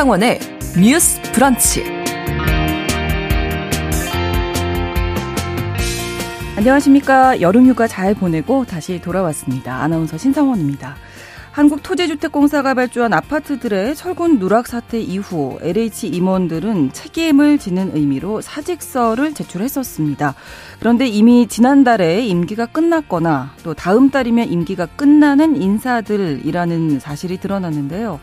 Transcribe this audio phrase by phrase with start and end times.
[0.00, 0.40] 신성원의
[0.80, 1.84] 뉴스 브런치.
[6.56, 7.42] 안녕하십니까.
[7.42, 9.82] 여름휴가 잘 보내고 다시 돌아왔습니다.
[9.82, 10.96] 아나운서 신성원입니다.
[11.52, 20.34] 한국토지주택공사가 발주한 아파트들의 철근 누락 사태 이후 LH 임원들은 책임을 지는 의미로 사직서를 제출했었습니다.
[20.78, 28.18] 그런데 이미 지난달에 임기가 끝났거나 또 다음 달이면 임기가 끝나는 인사들이라는 사실이 드러났는데요.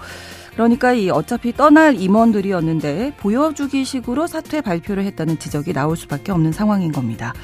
[0.58, 6.92] 그러니까 이 어차피 떠날 임원들이었는데 보여주기 식으로 사퇴 발표를 했다는 지적이 나올 수밖에 없는 상황인
[6.92, 7.36] 겁니다.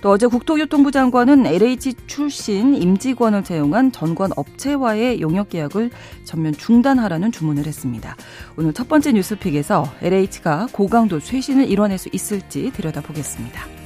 [0.00, 5.90] 또 어제 국토교통부 장관은 LH 출신 임직원을 채용한 전관 업체와의 용역 계약을
[6.24, 8.16] 전면 중단하라는 주문을 했습니다.
[8.56, 13.81] 오늘 첫 번째 뉴스픽에서 LH가 고강도 쇄신을 이뤄낼 수 있을지 들여다보겠습니다.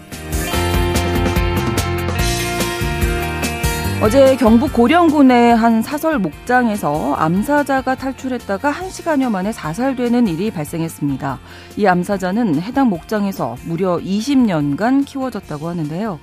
[4.02, 11.38] 어제 경북 고령군의 한 사설 목장에서 암사자가 탈출했다가 1시간여 만에 사살되는 일이 발생했습니다.
[11.78, 16.20] 이 암사자는 해당 목장에서 무려 20년간 키워졌다고 하는데요.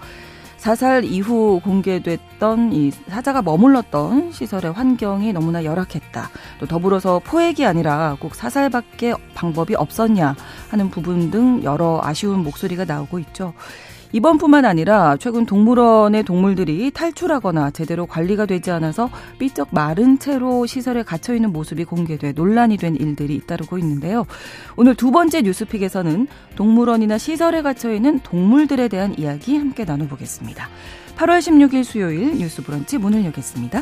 [0.58, 6.30] 사살 이후 공개됐던 이 사자가 머물렀던 시설의 환경이 너무나 열악했다.
[6.60, 10.36] 또 더불어서 포획이 아니라 꼭 사살밖에 방법이 없었냐
[10.70, 13.54] 하는 부분 등 여러 아쉬운 목소리가 나오고 있죠.
[14.14, 21.34] 이번뿐만 아니라 최근 동물원의 동물들이 탈출하거나 제대로 관리가 되지 않아서 삐쩍 마른 채로 시설에 갇혀
[21.34, 24.26] 있는 모습이 공개돼 논란이 된 일들이 잇따르고 있는데요.
[24.78, 30.70] 오늘 두 번째 뉴스픽에서는 동물원이나 시설에 갇혀 있는 동물들에 대한 이야기 함께 나눠보겠습니다.
[31.18, 33.82] 8월 16일 수요일 뉴스 브런치 문을 여겠습니다.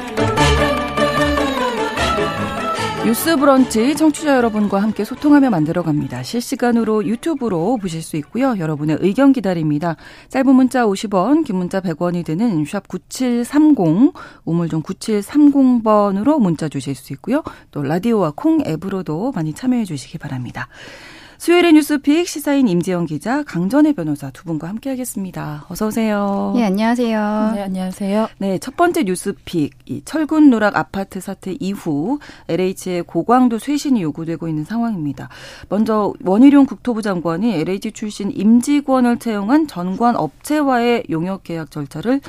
[3.03, 6.21] 뉴스 브런치 청취자 여러분과 함께 소통하며 만들어 갑니다.
[6.21, 8.55] 실시간으로 유튜브로 보실 수 있고요.
[8.59, 9.95] 여러분의 의견 기다립니다.
[10.29, 14.13] 짧은 문자 50원, 긴 문자 100원이 드는 샵 9730,
[14.45, 17.41] 우물정 9730번으로 문자 주실 수 있고요.
[17.71, 20.67] 또 라디오와 콩 앱으로도 많이 참여해 주시기 바랍니다.
[21.41, 25.65] 수요일의 뉴스픽 시사인 임지영 기자, 강전혜 변호사 두 분과 함께하겠습니다.
[25.69, 26.53] 어서 오세요.
[26.55, 27.51] 네, 안녕하세요.
[27.55, 28.27] 네, 안녕하세요.
[28.37, 34.65] 네, 첫 번째 뉴스픽 이 철근 누락 아파트 사태 이후 LH의 고강도 쇄신이 요구되고 있는
[34.65, 35.29] 상황입니다.
[35.67, 42.21] 먼저 원희룡 국토부 장관이 LH 출신 임직원을 채용한 전관 업체와의 용역 계약 절차를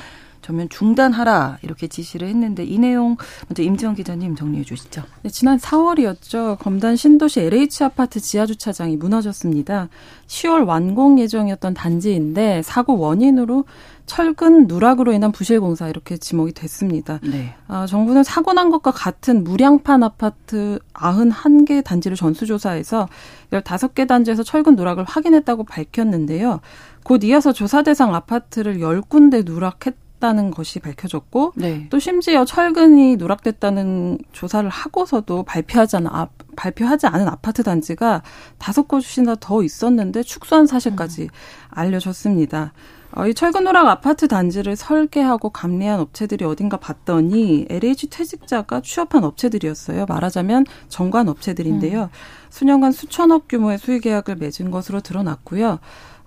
[0.43, 3.17] 전면 중단하라 이렇게 지시를 했는데 이 내용
[3.47, 5.01] 먼저 임지원 기자님 정리해 주시죠.
[5.23, 6.59] 네, 지난 4월이었죠.
[6.59, 9.89] 검단 신도시 LH 아파트 지하 주차장이 무너졌습니다.
[10.27, 13.65] 10월 완공 예정이었던 단지인데 사고 원인으로
[14.05, 17.19] 철근 누락으로 인한 부실 공사 이렇게 지목이 됐습니다.
[17.23, 17.55] 네.
[17.67, 23.07] 아, 정부는 사고 난 것과 같은 무량판 아파트 91개 단지를 전수조사해서
[23.51, 26.59] 15개 단지에서 철근 누락을 확인했다고 밝혔는데요.
[27.03, 31.87] 곧 이어서 조사 대상 아파트를 10군데 누락했 했다는 것이 밝혀졌고 네.
[31.89, 38.23] 또 심지어 철근이 누락됐다는 조사를 하고서도 발표하지 않은 아, 발표하지 않은 아파트 단지가
[38.57, 41.27] 다섯 곳이나 더 있었는데 축소한 사실까지 음.
[41.69, 42.71] 알려졌습니다.
[43.15, 50.05] 어, 이 철근 누락 아파트 단지를 설계하고 감리한 업체들이 어딘가 봤더니 LH 퇴직자가 취업한 업체들이었어요.
[50.07, 52.03] 말하자면 정관 업체들인데요.
[52.03, 52.07] 음.
[52.49, 55.79] 수년간 수천억 규모의 수의 계약을 맺은 것으로 드러났고요.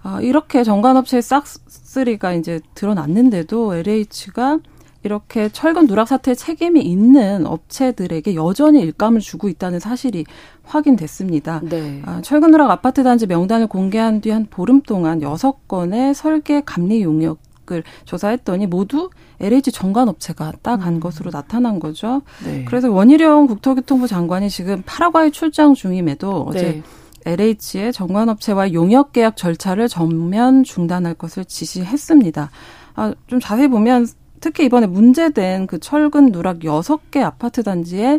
[0.06, 4.60] 아, 이렇게 정관업체의 싹쓸이가 이제 드러났는데도 LH가
[5.02, 10.24] 이렇게 철근 누락 사태에 책임이 있는 업체들에게 여전히 일감을 주고 있다는 사실이
[10.62, 11.60] 확인됐습니다.
[11.64, 12.02] 네.
[12.06, 17.02] 아, 철근 누락 아파트 단지 명단을 공개한 뒤 한 보름 동안 여섯 건의 설계 감리
[17.02, 17.38] 용역
[17.72, 21.00] 을 조사했더니 모두 LH 정관업체가 따간 음.
[21.00, 22.22] 것으로 나타난 거죠.
[22.44, 22.64] 네.
[22.64, 26.82] 그래서 원희룡 국토교통부 장관이 지금 파라과이 출장 중임에도 어제 네.
[27.26, 32.50] LH의 정관업체와 용역 계약 절차를 전면 중단할 것을 지시했습니다.
[32.94, 34.06] 아, 좀 자세히 보면
[34.40, 38.18] 특히 이번에 문제된 그 철근 누락 여섯 개 아파트 단지에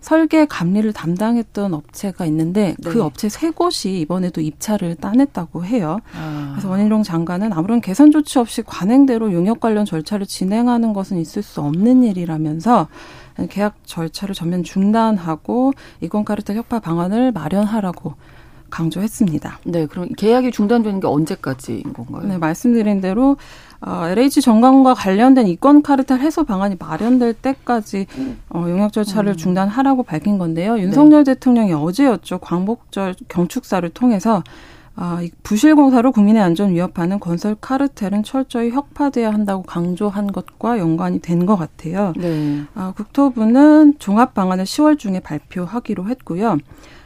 [0.00, 2.94] 설계 감리를 담당했던 업체가 있는데 그 네.
[2.94, 6.00] 그 업체 세 곳이 이번에도 입찰을 따냈다고 해요.
[6.16, 6.50] 아.
[6.52, 11.60] 그래서 원희룡 장관은 아무런 개선 조치 없이 관행대로 용역 관련 절차를 진행하는 것은 있을 수
[11.60, 12.88] 없는 일이라면서
[13.50, 18.14] 계약 절차를 전면 중단하고 이권카르텔 협파 방안을 마련하라고
[18.70, 19.60] 강조했습니다.
[19.64, 22.26] 네, 그럼 계약이 중단되는 게 언제까지인 건가요?
[22.26, 23.36] 네, 말씀드린 대로
[23.80, 28.06] 어, LH 정관과 관련된 이권 카르텔 해소 방안이 마련될 때까지
[28.50, 29.36] 어, 용역 절차를 음.
[29.36, 30.78] 중단하라고 밝힌 건데요.
[30.78, 31.34] 윤석열 네.
[31.34, 32.38] 대통령이 어제였죠.
[32.38, 34.42] 광복절 경축사를 통해서
[35.00, 41.54] 아, 부실공사로 국민의 안전 위협하는 건설 카르텔은 철저히 혁파돼야 한다고 강조한 것과 연관이 된 것
[41.54, 42.12] 같아요.
[42.16, 42.62] 네.
[42.74, 46.58] 아, 국토부는 종합 방안을 10월 중에 발표하기로 했고요.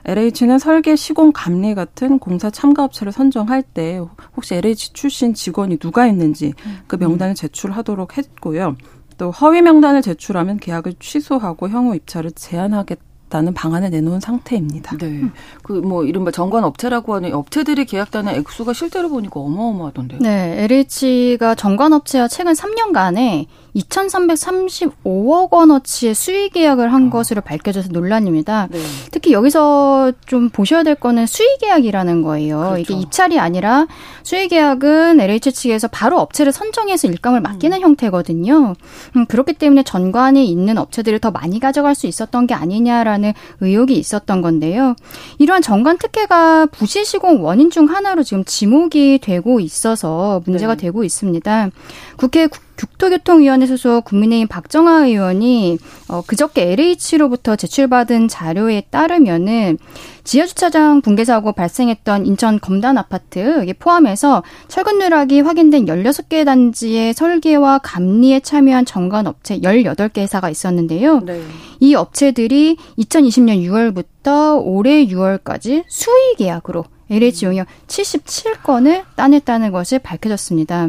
[0.04, 4.00] LH는 설계, 시공, 감리 같은 공사 참가 업체를 선정할 때
[4.36, 6.54] 혹시 LH 출신 직원이 누가 있는지
[6.86, 8.76] 그 명단을 제출하도록 했고요.
[9.18, 13.02] 또 허위 명단을 제출하면 계약을 취소하고 향후 입찰을 제한하겠다.
[13.32, 14.98] 다는 방안을 내놓은 상태입니다.
[14.98, 15.22] 네.
[15.62, 20.20] 그 뭐 이른바 정관 업체라고 하는 업체들이 계약단의 액수가 실제로 보니까 어마어마하던데요.
[20.20, 20.64] 네.
[20.64, 23.46] LH가 정관 업체와 최근 3년간에
[23.76, 27.10] 2,335억 원어치의 수익 계약을 한 아.
[27.10, 28.68] 것으로 밝혀져서 논란입니다.
[28.70, 28.78] 네.
[29.10, 32.58] 특히 여기서 좀 보셔야 될 거는 수익 계약이라는 거예요.
[32.58, 32.78] 그렇죠.
[32.78, 33.86] 이게 입찰이 아니라
[34.22, 37.82] 수익 계약은 LH 측에서 바로 업체를 선정해서 일감을 맡기는 음.
[37.82, 38.74] 형태거든요.
[39.16, 44.42] 음, 그렇기 때문에 전관이 있는 업체들을 더 많이 가져갈 수 있었던 게 아니냐라는 의혹이 있었던
[44.42, 44.94] 건데요.
[45.38, 50.82] 이러한 전관 특혜가 부실 시공 원인 중 하나로 지금 지목이 되고 있어서 문제가 네.
[50.82, 51.70] 되고 있습니다.
[52.16, 55.78] 국회 국토교통위원회 소속 국민의힘 박정아 의원이
[56.08, 59.78] 어, 그저께 LH로부터 제출받은 자료에 따르면은
[60.24, 68.40] 지하주차장 붕괴 사고 발생했던 인천 검단 아파트에 포함해서 철근 누락이 확인된 16개 단지의 설계와 감리에
[68.40, 71.20] 참여한 정관 업체 18개사가 있었는데요.
[71.20, 71.42] 네.
[71.80, 80.88] 이 업체들이 2020년 6월부터 올해 6월까지 수의 계약으로 LH 용역 77건을 따냈다는 것이 밝혀졌습니다.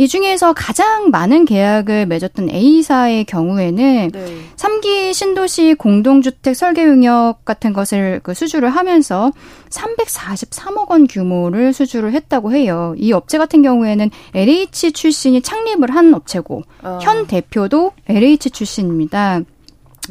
[0.00, 4.36] 이 중에서 가장 많은 계약을 맺었던 A사의 경우에는 네.
[4.56, 9.30] 3기 신도시 공동주택 설계 용역 같은 것을 그 수주를 하면서
[9.68, 12.94] 343억 원 규모를 수주를 했다고 해요.
[12.96, 16.98] 이 업체 같은 경우에는 LH 출신이 창립을 한 업체고 어.
[17.02, 19.42] 현 대표도 LH 출신입니다.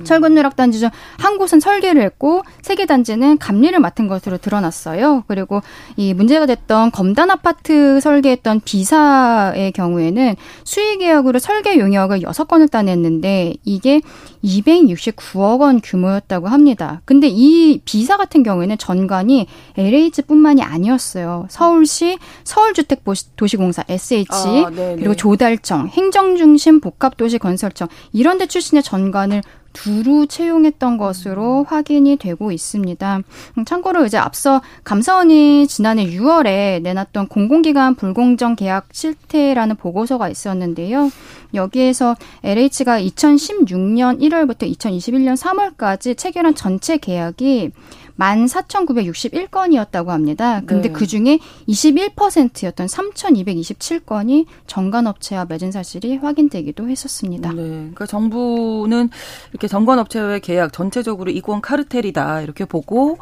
[0.04, 5.24] 철근 누락 단지 중 한 곳은 설계를 했고 세 개 단지는 감리를 맡은 것으로 드러났어요.
[5.28, 5.62] 그리고
[5.98, 13.56] 이 문제가 됐던 검단 아파트 설계했던 비사의 경우에는 수의 계약으로 설계 용역을 여섯 건을 따냈는데
[13.66, 14.02] 이게
[14.44, 17.02] 269억 원 규모였다고 합니다.
[17.06, 19.48] 근데 이 비사 같은 경우에는 전관이
[19.78, 21.48] LH뿐만이 아니었어요.
[21.50, 29.42] 서울시 서울주택도시공사 SH 아, 그리고 조달청 행정중심 복합도시건설청 이런 데 출신의 전관을
[29.74, 33.22] 두루 채용했던 것으로 확인이 되고 있습니다.
[33.58, 41.12] 음, 참고로 이제 앞서 감사원이 지난해 6월에 내놨던 공공기관 불공정 계약 실태라는 보고서가 있었는데요.
[41.54, 47.72] 여기에서 LH가 2016년 1월부터 2021년 3월까지 체결한 전체 계약이
[48.20, 50.62] 14,961건이었다고 합니다.
[50.66, 50.94] 근데 네.
[50.94, 57.54] 그 중에 21%였던 3,227건이 정관업체와 맺은 사실이 확인되기도 했었습니다.
[57.54, 57.62] 네.
[57.62, 59.10] 그러니까 정부는
[59.52, 63.18] 이렇게 정관업체와의 계약 전체적으로 이권 카르텔이다 이렇게 보고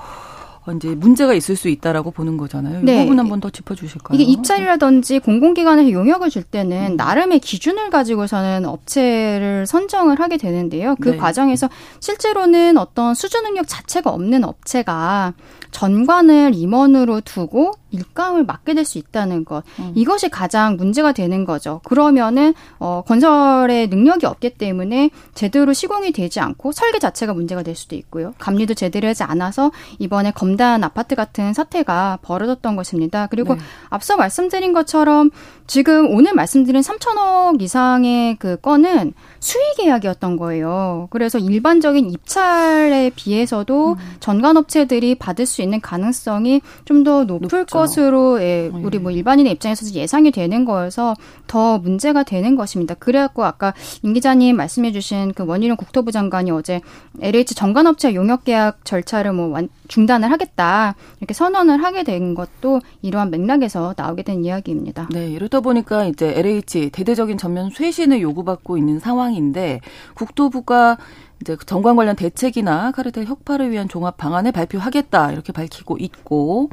[0.74, 2.82] 이제 문제가 있을 수 있다라고 보는 거잖아요.
[2.84, 2.96] 네.
[2.96, 4.20] 이 부분 한번 더 짚어주실까요?
[4.20, 6.96] 이게 입찰이라든지 공공기관에서 용역을 줄 때는 음.
[6.98, 10.96] 나름의 기준을 가지고서는 업체를 선정을 하게 되는데요.
[11.00, 11.18] 그 네.
[11.18, 11.70] 과정에서
[12.00, 15.34] 실제로는 어떤 수주 능력 자체가 없는 업체가
[15.72, 19.92] 전관을 임원으로 두고 일감을 맡게 될 수 있다는 것 음.
[19.94, 21.82] 이것이 가장 문제가 되는 거죠.
[21.84, 27.96] 그러면은 어, 건설의 능력이 없기 때문에 제대로 시공이 되지 않고 설계 자체가 문제가 될 수도
[27.96, 28.34] 있고요.
[28.40, 33.28] 감리도 제대로 하지 않아서 이번에 검단 아파트 같은 사태가 벌어졌던 것입니다.
[33.28, 33.62] 그리고 네.
[33.90, 35.30] 앞서 말씀드린 것처럼
[35.68, 41.08] 지금 오늘 말씀드린 3천억 이상의 그 건은 수의 계약이었던 거예요.
[41.12, 43.98] 그래서 일반적인 입찰에 비해서도 음.
[44.20, 47.78] 전관업체들이 받을 수 있는 가능성이 좀 더 높을 높죠.
[47.78, 48.82] 것으로 예, 네.
[48.84, 52.96] 우리 뭐 일반인의 입장에서 예상이 되는 거여서 더 문제가 되는 것입니다.
[52.96, 56.82] 그래갖고 아까 임 기자님 말씀해주신 그 원희룡 국토부 장관이 어제
[57.22, 59.56] LH 전관업체 용역 계약 절차를 뭐
[59.88, 65.08] 중단을 하겠다 이렇게 선언을 하게 된 것도 이러한 맥락에서 나오게 된 이야기입니다.
[65.12, 69.82] 네, 이러다 보니까 이제 LH 대대적인 전면 쇄신을 요구받고 있는 상황인데
[70.16, 70.98] 국토부가
[71.42, 76.70] 이제 정관 관련 대책이나 카르텔 혁파를 위한 종합 방안을 발표하겠다 이렇게 밝히고 있고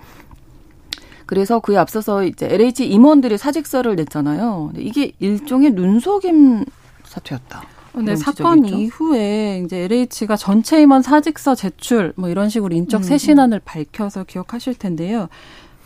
[1.27, 4.73] 그래서 그에 앞서서 이제 LH 임원들이 사직서를 냈잖아요.
[4.77, 6.65] 이게 일종의 눈속임
[7.05, 7.63] 사퇴였다.
[7.97, 13.59] 네, 사건 이후에 이제 LH가 전체 임원 사직서 제출 뭐 이런 식으로 인적 음, 쇄신안을
[13.59, 13.61] 음.
[13.65, 15.29] 밝혀서 기억하실 텐데요.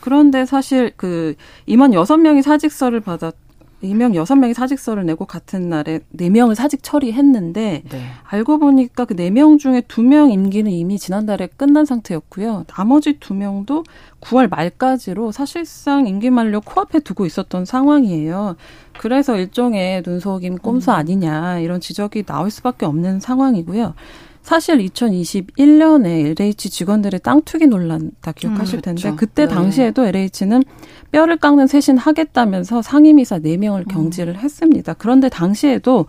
[0.00, 1.35] 그런데 사실 그
[1.67, 3.35] 임원 여섯 명이 사직서를 받았
[3.81, 8.02] 이명 여섯 명이 사직서를 내고 같은 날에 네 명을 사직 처리했는데 네.
[8.25, 12.64] 알고 보니까 그 네 명 중에 두 명 임기는 이미 지난달에 끝난 상태였고요.
[12.67, 13.85] 나머지 두 명도
[14.21, 18.57] 9월 말까지로 사실상 임기 만료 코앞에 두고 있었던 상황이에요.
[18.99, 20.97] 그래서 일종의 눈속임 꼼수 음.
[20.97, 23.95] 아니냐 이런 지적이 나올 수밖에 없는 상황이고요.
[24.49, 29.17] 사실 2021년에 LH 직원들의 땅 투기 논란 다 기억하실 음, 텐데 그렇죠.
[29.17, 29.55] 그때 네.
[29.55, 30.64] 당시에도 LH는
[31.12, 33.85] 뼈를 깎는 쇄신 하겠다면서 상임이사 4명을 음.
[33.85, 34.40] 경질을 음.
[34.40, 34.95] 했습니다.
[34.95, 36.07] 그런데 당시에도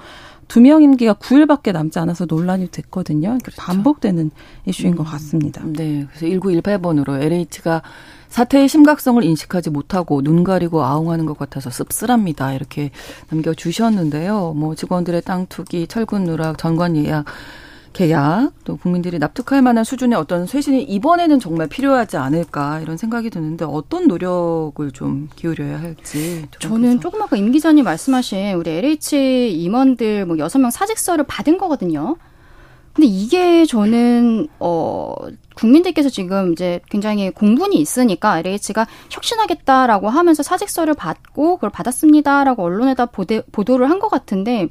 [0.48, 3.40] 두 명 임기가 9일밖에 남지 않아서 논란이 됐거든요.
[3.44, 3.62] 그렇죠.
[3.62, 4.32] 반복되는
[4.66, 4.98] 이슈인 음.
[4.98, 5.62] 것 같습니다.
[5.66, 6.08] 네.
[6.10, 7.82] 그래서 1918번으로 LH가
[8.30, 12.54] 사태의 심각성을 인식하지 못하고 눈 가리고 아웅하는 것 같아서 씁쓸합니다.
[12.54, 12.92] 이렇게
[13.32, 14.54] 남겨주셨는데요.
[14.56, 17.26] 뭐 직원들의 땅 투기, 철근 누락, 전관 예약,
[18.00, 23.66] 계약 또 국민들이 납득할 만한 수준의 어떤 쇄신이 이번에는 정말 필요하지 않을까 이런 생각이 드는데
[23.66, 30.38] 어떤 노력을 좀 기울여야 할지 저는 조금 아까 임 기자님 말씀하신 우리 LH 임원들 뭐
[30.38, 32.16] 여섯 명 사직서를 받은 거거든요.
[32.94, 35.14] 근데 이게 저는 어
[35.56, 43.90] 국민들께서 지금 이제 굉장히 공분이 있으니까 LH가 혁신하겠다라고 하면서 사직서를 받고 그걸 받았습니다라고 언론에다 보도를
[43.90, 44.70] 한 것 같은데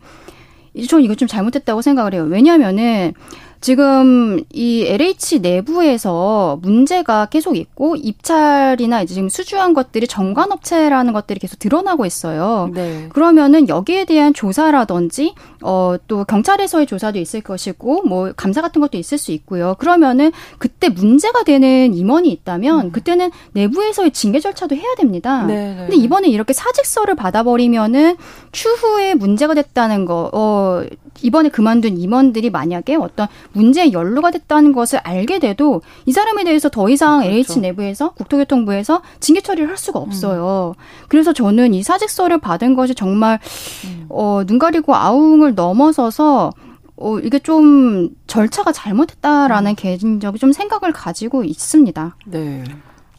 [0.89, 2.27] 저는 이거 좀 잘못했다고 생각을 해요.
[2.29, 3.15] 왜냐하면은
[3.61, 11.59] 지금 이 LH 내부에서 문제가 계속 있고 입찰이나 이제 지금 수주한 것들이 정관업체라는 것들이 계속
[11.59, 12.71] 드러나고 있어요.
[12.73, 13.09] 네.
[13.11, 19.19] 그러면은 여기에 대한 조사라든지 어 또 경찰에서의 조사도 있을 것이고 뭐 감사 같은 것도 있을
[19.19, 19.75] 수 있고요.
[19.79, 22.93] 그러면은 그때 문제가 되는 임원이 있다면 음.
[22.93, 25.45] 그때는 내부에서의 징계 절차도 해야 됩니다.
[25.45, 25.77] 네, 네.
[25.77, 28.17] 근데 이번에 이렇게 사직서를 받아버리면은
[28.53, 30.83] 추후에 문제가 됐다는 거, 어
[31.23, 36.89] 이번에 그만둔 임원들이 만약에 어떤 문제에 연루가 됐다는 것을 알게 돼도 이 사람에 대해서 더
[36.89, 37.33] 이상 그렇죠.
[37.33, 40.75] LH 내부에서 국토교통부에서 징계 처리를 할 수가 없어요.
[40.77, 40.83] 음.
[41.09, 43.39] 그래서 저는 이 사직서를 받은 것이 정말
[43.85, 44.07] 음.
[44.09, 46.53] 어, 눈 가리고 아웅을 넘어서서
[46.97, 49.77] 어, 이게 좀 절차가 잘못했다라는 음.
[49.77, 52.17] 개인적인 좀 생각을 가지고 있습니다.
[52.27, 52.65] 네.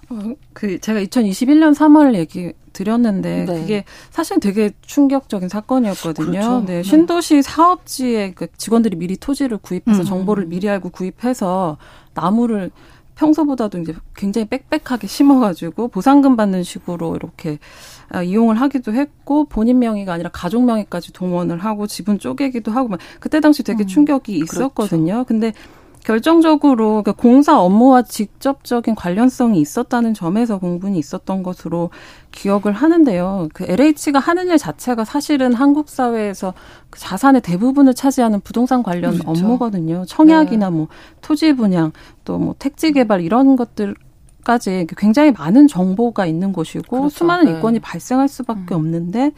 [0.09, 3.59] 어, 그 제가 2021년 3월 얘기 드렸는데 네.
[3.59, 6.31] 그게 사실 되게 충격적인 사건이었거든요.
[6.31, 6.59] 그렇죠.
[6.65, 6.83] 네, 네.
[6.83, 10.05] 신도시 사업지에 그 직원들이 미리 토지를 구입해서 음.
[10.05, 11.77] 정보를 미리 알고 구입해서
[12.13, 12.71] 나무를
[13.15, 17.59] 평소보다도 이제 굉장히 빽빽하게 심어가지고 보상금 받는 식으로 이렇게
[18.09, 23.41] 아, 이용을 하기도 했고 본인 명의가 아니라 가족 명의까지 동원을 하고 지분 쪼개기도 하고 그때
[23.41, 23.87] 당시 되게 음.
[23.87, 25.13] 충격이 있었거든요.
[25.13, 25.25] 그렇죠.
[25.25, 25.53] 근데
[26.03, 31.91] 결정적으로 그 공사 업무와 직접적인 관련성이 있었다는 점에서 공분이 있었던 것으로
[32.31, 33.49] 기억을 하는데요.
[33.53, 36.53] 그 LH가 하는 일 자체가 사실은 한국 사회에서
[36.89, 39.29] 그 자산의 대부분을 차지하는 부동산 관련 그렇죠.
[39.29, 40.05] 업무거든요.
[40.07, 40.75] 청약이나 네.
[40.75, 40.87] 뭐
[41.21, 41.91] 토지 분양
[42.25, 43.95] 또 뭐 택지 개발 이런 것들
[44.43, 47.09] 까지 굉장히 많은 정보가 있는 곳이고 그렇죠.
[47.09, 47.57] 수많은 네.
[47.57, 48.79] 이권이 발생할 수밖에 음.
[48.79, 49.31] 없는데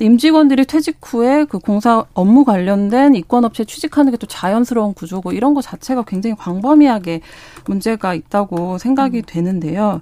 [0.00, 5.62] 임직원들이 퇴직 후에 그 공사 업무 관련된 이권업체 취직하는 게 또 자연스러운 구조고 이런 거
[5.62, 7.20] 자체가 굉장히 광범위하게
[7.66, 9.22] 문제가 있다고 생각이 음.
[9.26, 10.00] 되는데요.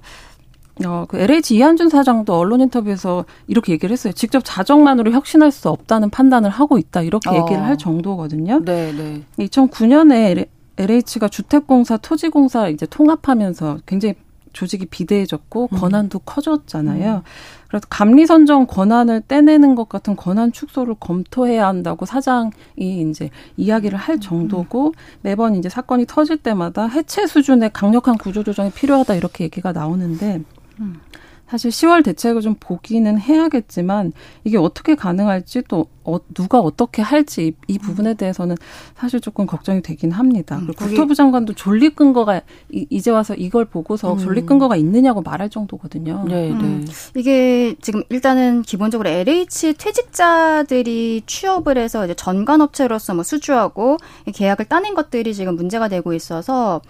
[0.85, 4.13] 어, 그 LH 이한준 사장도 언론 인터뷰에서 이렇게 얘기를 했어요.
[4.13, 7.01] 직접 자정만으로 혁신할 수 없다는 판단을 하고 있다.
[7.01, 7.35] 이렇게 어.
[7.35, 8.63] 얘기를 할 정도거든요.
[8.63, 9.23] 네, 네.
[9.39, 10.47] 2009년에
[10.77, 14.13] LH가 주택공사, 토지공사 이제 통합하면서 굉장히
[14.57, 15.77] 조직이 비대해졌고 음.
[15.77, 17.15] 권한도 커졌잖아요.
[17.17, 17.21] 음.
[17.67, 24.19] 그래서 감리 선정 권한을 떼내는 것 같은 권한 축소를 검토해야 한다고 사장이 이제 이야기를 할
[24.19, 30.41] 정도고 매번 이제 사건이 터질 때마다 해체 수준의 강력한 구조 조정이 필요하다 이렇게 얘기가 나오는데
[30.79, 31.01] 음.
[31.49, 34.11] 사실 10월 대책을 좀 보기는 해야겠지만
[34.43, 38.55] 이게 어떻게 가능할지 또 어, 누가 어떻게 할지 이 부분에 대해서는
[38.95, 40.57] 사실 조금 걱정이 되긴 합니다.
[40.57, 44.17] 음, 국토부 장관도 졸리 근거가 이, 제 와서 이걸 보고서 음.
[44.17, 46.23] 졸리 근거가 있느냐고 말할 정도거든요.
[46.27, 46.85] 네, 음.
[46.85, 47.19] 네.
[47.19, 53.97] 이게 지금 일단은 기본적으로 LH 퇴직자들이 취업을 해서 이제 전관업체로서 뭐 수주하고
[54.33, 56.81] 계약을 따낸 것들이 지금 문제가 되고 있어서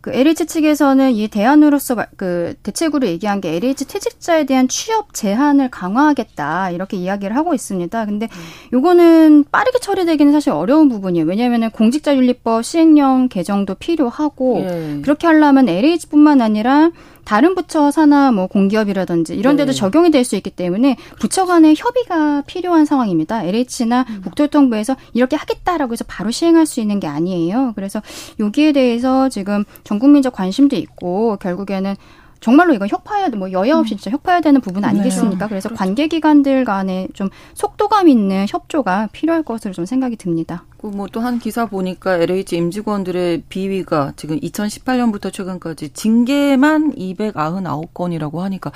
[0.00, 6.70] 그 LH 측에서는 이 대안으로서 그 대책으로 얘기한 게 LH 퇴직자에 대한 취업 제한을 강화하겠다
[6.70, 8.06] 이렇게 이야기를 하고 있습니다.
[8.06, 8.76] 근데 음.
[8.78, 11.26] 요거는 빠르게 처리되기는 사실 어려운 부분이에요.
[11.26, 15.00] 왜냐하면 공직자윤리법 시행령 개정도 필요하고 예.
[15.02, 16.90] 그렇게 하려면 LH뿐만 아니라
[17.28, 19.76] 다른 부처 산하 뭐 공기업이라든지 이런 데도 네.
[19.76, 23.42] 적용이 될 수 있기 때문에 부처 간의 협의가 필요한 상황입니다.
[23.42, 24.20] LH나 음.
[24.24, 27.72] 국토교통부에서 이렇게 하겠다라고 해서 바로 시행할 수 있는 게 아니에요.
[27.76, 28.00] 그래서
[28.40, 31.96] 여기에 대해서 지금 전 국민적 관심도 있고 결국에는
[32.40, 33.98] 정말로 이건 협파해야 뭐 여야 없이 음.
[33.98, 35.46] 진짜 협파해야 되는 부분 아니겠습니까?
[35.46, 35.48] 네.
[35.48, 35.78] 그래서 그렇죠.
[35.78, 40.64] 관계 기관들 간에 좀 속도감 있는 협조가 필요할 것으로 좀 생각이 듭니다.
[40.80, 48.70] 뭐또 한 기사 보니까 LH 임직원들의 비위가 지금 2018년부터 최근까지 징계만 299건이라고 하니까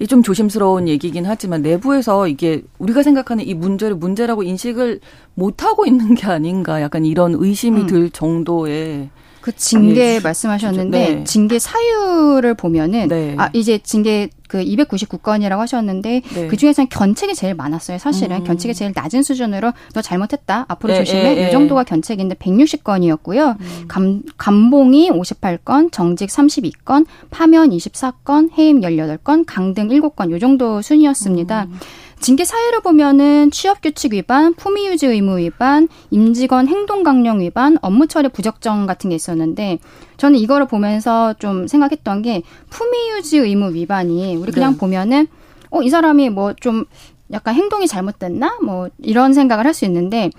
[0.00, 5.00] 이 좀 조심스러운 얘기긴 하지만 내부에서 이게 우리가 생각하는 이 문제를 문제라고 인식을
[5.34, 7.86] 못 하고 있는 게 아닌가 약간 이런 의심이 음.
[7.86, 9.08] 들 정도의
[9.46, 10.20] 그 징계 예.
[10.20, 11.22] 말씀하셨는데 네.
[11.24, 13.36] 징계 사유를 보면은 네.
[13.38, 16.46] 아 이제 징계 그 299건이라고 하셨는데 네.
[16.48, 17.98] 그 중에서는 견책이 제일 많았어요.
[17.98, 18.44] 사실은 음.
[18.44, 20.64] 견책이 제일 낮은 수준으로 너 잘못했다.
[20.66, 21.36] 앞으로 예, 조심해.
[21.36, 23.60] 예, 이 정도가 견책인데 160건이었고요.
[23.60, 23.84] 음.
[23.86, 31.68] 감 감봉이 58건, 정직 32건, 파면 24건, 해임 18건, 강등 7건 요 정도 순이었습니다.
[31.70, 31.78] 음.
[32.20, 38.06] 징계 사유를 보면은 취업 규칙 위반, 품위 유지 의무 위반, 임직원 행동 강령 위반, 업무
[38.06, 39.78] 처리 부적정 같은 게 있었는데
[40.16, 44.78] 저는 이거를 보면서 좀 생각했던 게 품위 유지 의무 위반이 우리 그냥 네.
[44.78, 45.26] 보면은
[45.70, 46.84] 어 이 사람이 뭐 좀
[47.32, 50.30] 약간 행동이 잘못됐나 뭐 이런 생각을 할 수 있는데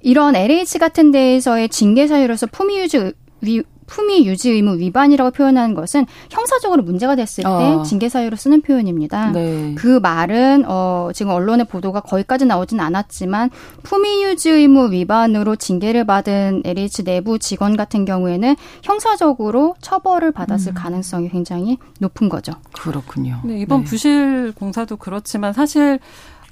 [0.00, 6.06] 이런 LH 같은 데에서의 징계 사유로서 품위 유지 위, 품위 유지 의무 위반이라고 표현하는 것은
[6.30, 7.82] 형사적으로 문제가 됐을 때 어.
[7.82, 9.30] 징계 사유로 쓰는 표현입니다.
[9.30, 9.74] 네.
[9.76, 13.50] 그 말은 어 지금 언론의 보도가 거기까지 나오진 않았지만
[13.82, 20.74] 품위 유지 의무 위반으로 징계를 받은 LH 내부 직원 같은 경우에는 형사적으로 처벌을 받았을 음.
[20.74, 22.52] 가능성이 굉장히 높은 거죠.
[22.72, 23.40] 그렇군요.
[23.44, 23.84] 네, 이번 네.
[23.84, 25.98] 부실 공사도 그렇지만 사실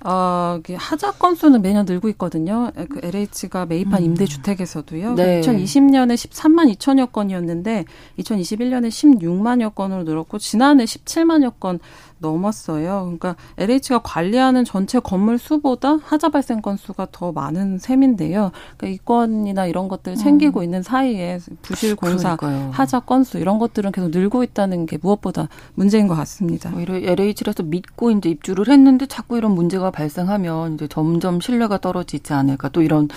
[0.06, 2.70] 어, 하자 건수는 매년 늘고 있거든요.
[2.90, 4.04] 그 LH가 매입한 음.
[4.04, 5.14] 임대주택에서도요.
[5.14, 5.40] 네.
[5.40, 7.86] 2020년에 13만 2천여 건이었는데
[8.18, 11.80] 2021년에 16만여 건으로 늘었고 지난해 17만여 건
[12.18, 13.02] 넘었어요.
[13.04, 18.52] 그러니까 LH가 관리하는 전체 건물 수보다 하자 발생 건수가 더 많은 셈인데요.
[18.76, 20.64] 그러니까 이 건이나 이런 것들 챙기고 음.
[20.64, 22.70] 있는 사이에 부실 공사, 그러니까요.
[22.72, 26.72] 하자 건수 이런 것들은 계속 늘고 있다는 게 무엇보다 문제인 것 같습니다.
[26.74, 32.68] 오히려 LH라서 믿고 이제 입주를 했는데 자꾸 이런 문제가 발생하면 이제 점점 신뢰가 떨어지지 않을까
[32.68, 33.08] 또 이런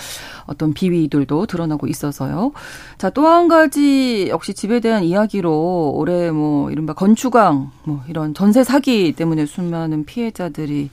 [0.47, 2.51] 어떤 비위들도 드러나고 있어서요.
[2.97, 8.63] 자, 또 한 가지 역시 집에 대한 이야기로 올해 뭐 이른바 건축왕 뭐 이런 전세
[8.63, 10.89] 사기 때문에 수많은 피해자들이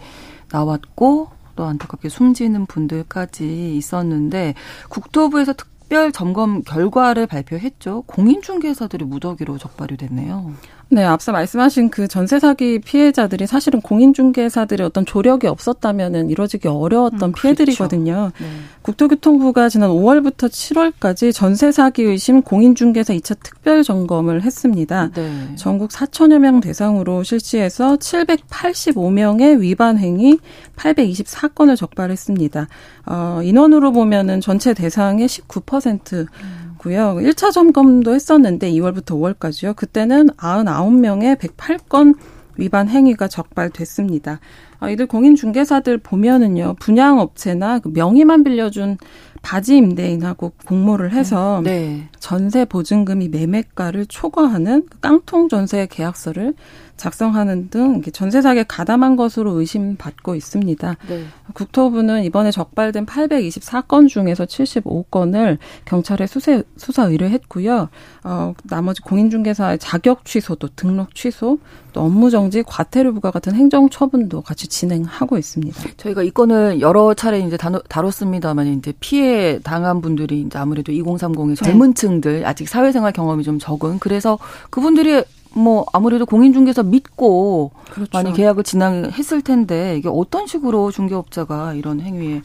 [0.50, 4.54] 나왔고 또 안타깝게 숨지는 분들까지 있었는데
[4.88, 8.02] 국토부에서 특별 점검 결과를 발표했죠.
[8.06, 10.52] 공인중개사들이 무더기로 적발이 됐네요.
[10.90, 17.32] 네, 앞서 말씀하신 그 전세 사기 피해자들이 사실은 공인중개사들의 어떤 조력이 없었다면은 이루어지기 어려웠던 음,
[17.32, 17.42] 그렇죠.
[17.42, 18.30] 피해들이거든요.
[18.38, 18.46] 네.
[18.82, 25.10] 국토교통부가 지난 5월부터 7월까지 전세 사기 의심 공인중개사 2차 특별 점검을 했습니다.
[25.14, 25.56] 네.
[25.56, 30.38] 전국 4천여 명 대상으로 실시해서 785명의 위반 행위
[30.76, 32.68] 824건을 적발했습니다.
[33.06, 36.73] 어, 인원으로 보면은 전체 대상의 19% 음.
[36.85, 37.16] 있고요.
[37.20, 39.75] 1차 점검도 했었는데 2월부터 5월까지요.
[39.75, 42.14] 그때는 99명의 108건
[42.57, 44.38] 위반 행위가 적발됐습니다.
[44.79, 48.99] 아, 이들 공인중개사들 보면은요, 분양업체나 그 명의만 빌려준
[49.42, 52.09] 바지 임대인하고 공모를 해서 네.
[52.18, 56.55] 전세 보증금이 매매가를 초과하는 그 깡통 전세 계약서를
[56.96, 60.96] 작성하는 등 전세 사기에 가담한 것으로 의심받고 있습니다.
[61.09, 61.24] 네.
[61.52, 67.88] 국토부는 이번에 적발된 824건 중에서 75건을 경찰에 수세, 수사 의뢰했고요.
[68.24, 71.59] 어, 나머지 공인중개사의 자격 취소도 등록 취소,
[71.92, 75.80] 또 업무 정지, 과태료 부과 같은 행정 처분도 같이 진행하고 있습니다.
[75.96, 77.57] 저희가 이 건을 여러 차례 이제
[77.88, 83.98] 다뤘습니다만 이제 피해 당한 분들이 이제 아무래도 2030의 젊은 층들 아직 사회생활 경험이 좀 적은
[83.98, 84.38] 그래서
[84.70, 85.22] 그분들이
[85.56, 88.10] 뭐 아무래도 공인중개사 믿고 그렇죠.
[88.12, 92.42] 많이 계약을 진행했을 텐데 이게 어떤 식으로 중개업자가 이런 행위에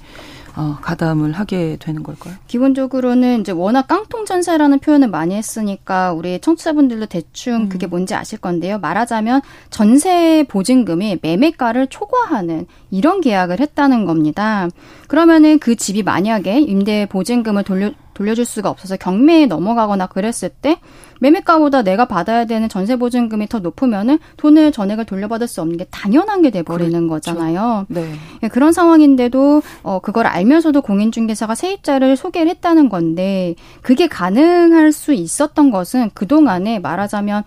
[0.55, 2.33] 어, 가담을 하게 되는 걸까요?
[2.47, 7.69] 기본적으로는 이제 워낙 깡통 전세라는 표현을 많이 했으니까 우리 청취자분들도 대충 음.
[7.69, 8.77] 그게 뭔지 아실 건데요.
[8.79, 14.67] 말하자면 전세 보증금이 매매가를 초과하는 이런 계약을 했다는 겁니다.
[15.07, 20.79] 그러면은 그 집이 만약에 임대 보증금을 돌려 돌려줄 수가 없어서 경매에 넘어가거나 그랬을 때
[21.21, 26.41] 매매가보다 내가 받아야 되는 전세 보증금이 더 높으면은 돈을 전액을 돌려받을 수 없는 게 당연한
[26.41, 27.31] 게 돼버리는 그렇죠.
[27.31, 27.85] 거잖아요.
[27.87, 28.13] 네.
[28.43, 35.71] 예, 그런 상황인데도 어 그걸 알면서도 공인중개사가 세입자를 소개를 했다는 건데 그게 가능할 수 있었던
[35.71, 37.43] 것은 그 동안에 말하자면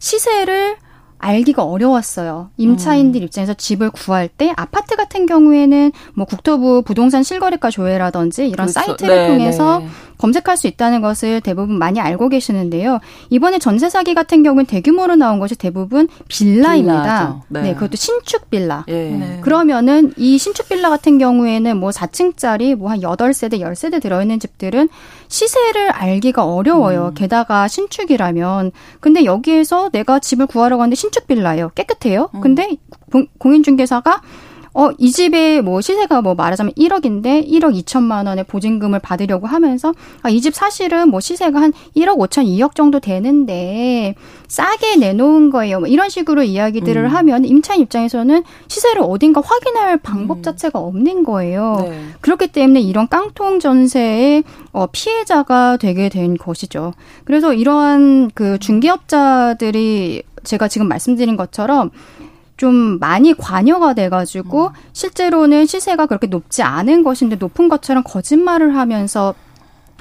[0.00, 0.76] 시세를
[1.18, 2.50] 알기가 어려웠어요.
[2.56, 3.24] 임차인들 음.
[3.24, 8.72] 입장에서 집을 구할 때 아파트 같은 경우에는 뭐 국토부 부동산 실거래가 조회라든지 이런 그렇죠.
[8.72, 9.88] 사이트를 네, 통해서 네.
[10.18, 12.98] 검색할 수 있다는 것을 대부분 많이 알고 계시는데요.
[13.30, 17.44] 이번에 전세 사기 같은 경우는 대규모로 나온 것이 대부분 빌라입니다.
[17.48, 17.62] 네.
[17.62, 17.74] 네.
[17.74, 18.84] 그것도 신축 빌라.
[18.88, 18.92] 예.
[19.10, 19.40] 네.
[19.42, 24.88] 그러면은 이 신축 빌라 같은 경우에는 뭐 4층짜리 뭐 한 8세대, 10세대 들어 있는 집들은
[25.28, 27.08] 시세를 알기가 어려워요.
[27.08, 27.14] 음.
[27.14, 28.72] 게다가 신축이라면.
[29.00, 31.70] 근데 여기에서 내가 집을 구하러 가는데 신축 빌라예요.
[31.74, 32.30] 깨끗해요.
[32.34, 32.40] 음.
[32.40, 32.76] 근데
[33.38, 34.22] 공인중개사가
[34.78, 40.28] 어, 이 집의 뭐 시세가 뭐 말하자면 1억인데 1억 2천만 원의 보증금을 받으려고 하면서 아,
[40.28, 44.14] 이 집 사실은 뭐 시세가 한 1억 5천, 2억 정도 되는데
[44.48, 45.80] 싸게 내놓은 거예요.
[45.80, 47.08] 뭐 이런 식으로 이야기들을 음.
[47.08, 50.42] 하면 임차인 입장에서는 시세를 어딘가 확인할 방법 음.
[50.42, 51.78] 자체가 없는 거예요.
[51.88, 52.00] 네.
[52.20, 56.92] 그렇기 때문에 이런 깡통 전세의 어, 피해자가 되게 된 것이죠.
[57.24, 61.90] 그래서 이러한 그 중개업자들이 제가 지금 말씀드린 것처럼
[62.56, 64.72] 좀 많이 관여가 돼가지고 음.
[64.92, 69.34] 실제로는 시세가 그렇게 높지 않은 것인데 높은 것처럼 거짓말을 하면서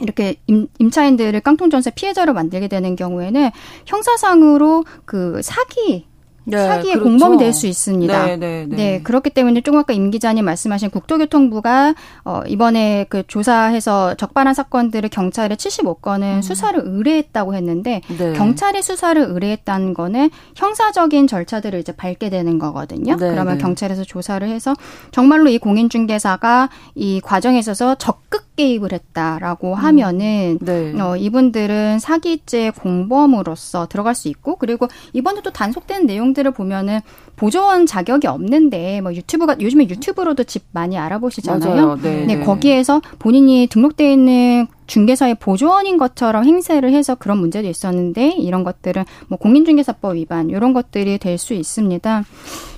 [0.02, 3.52] 이렇게 임, 임차인들을 깡통 전세 피해자로 만들게 되는 경우에는
[3.86, 6.06] 형사상으로 그 사기
[6.46, 7.10] 네, 사기의 그렇죠.
[7.10, 8.26] 공범이 될 수 있습니다.
[8.26, 9.02] 네, 네, 네, 네.
[9.02, 15.56] 그렇기 때문에 조금 아까 임 기자님 말씀하신 국토교통부가 어 이번에 그 조사해서 적발한 사건들을 경찰에
[15.56, 16.42] 75건은 음.
[16.42, 18.34] 수사를 의뢰했다고 했는데 네.
[18.34, 23.16] 경찰이 수사를 의뢰했다는 거는 형사적인 절차들을 이제 밟게 되는 거거든요.
[23.16, 23.64] 네, 그러면 네.
[23.64, 24.76] 경찰에서 조사를 해서
[25.12, 29.74] 정말로 이 공인중개사가 이 과정에 있어서 적극 개입을 했다라고 음.
[29.74, 30.60] 하면은
[31.00, 37.00] 어 이분들은 사기죄 공범으로서 들어갈 수 있고 그리고 이번에 또 단속된 내용 내용들을 보면은
[37.36, 42.00] 보조원 자격이 없는데 뭐 유튜브가 요즘에 유튜브로도 집 많이 알아보시잖아요.
[42.02, 48.64] 네, 네, 거기에서 본인이 등록돼 있는 중개사의 보조원인 것처럼 행세를 해서 그런 문제도 있었는데 이런
[48.64, 52.24] 것들은 뭐 공인중개사법 위반 이런 것들이 될 수 있습니다.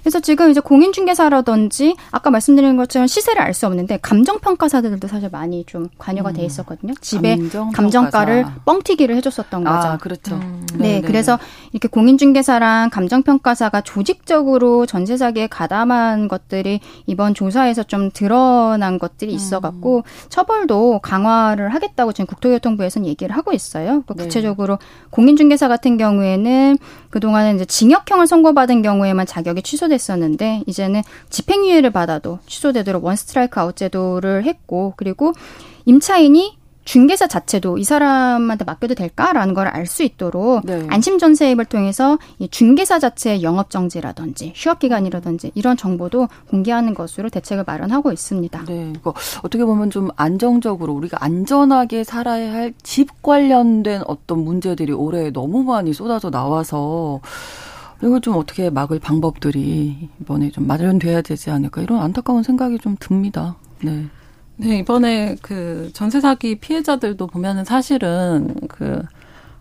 [0.07, 5.89] 그래서 지금 이제 공인중개사라든지 아까 말씀드린 것처럼 시세를 알 수 없는데 감정평가사들도 사실 많이 좀
[5.97, 6.33] 관여가 음.
[6.35, 6.93] 돼 있었거든요.
[7.01, 7.37] 집에
[7.73, 9.87] 감정가를 뻥튀기를 해줬었던 아, 거죠.
[9.87, 10.35] 아, 그렇죠.
[10.35, 10.65] 음.
[10.75, 11.39] 네, 네, 그래서
[11.71, 20.29] 이렇게 공인중개사랑 감정평가사가 조직적으로 전세 사기에 가담한 것들이 이번 조사에서 좀 드러난 것들이 있어갖고 음.
[20.29, 21.87] 처벌도 강화를 하겠다.
[21.97, 24.03] 하겠다고 지금 국토교통부에서는 얘기를 하고 있어요.
[24.15, 24.23] 네.
[24.23, 24.77] 구체적으로
[25.09, 26.77] 공인중개사 같은 경우에는
[27.09, 34.45] 그동안은 이제 징역형을 선고받은 경우에만 자격이 취소됐었는데 이제는 집행유예를 받아도 취소되도록 one strike out 제도를
[34.45, 35.33] 했고 그리고
[35.85, 40.87] 임차인이 중개사 자체도 이 사람한테 맡겨도 될까라는 걸 알 수 있도록 네.
[40.89, 47.65] 안심 전세입을 통해서 이 중개사 자체의 영업 정지라든지 휴업 기간이라든지 이런 정보도 공개하는 것으로 대책을
[47.67, 48.63] 마련하고 있습니다.
[48.65, 55.29] 네, 이거 어떻게 보면 좀 안정적으로 우리가 안전하게 살아야 할 집 관련된 어떤 문제들이 올해
[55.31, 57.19] 너무 많이 쏟아져 나와서
[58.01, 63.55] 이걸 좀 어떻게 막을 방법들이 이번에 좀 마련돼야 되지 않을까 이런 안타까운 생각이 좀 듭니다.
[63.83, 64.05] 네.
[64.57, 69.01] 네, 이번에 그 전세 사기 피해자들도 보면은 사실은 그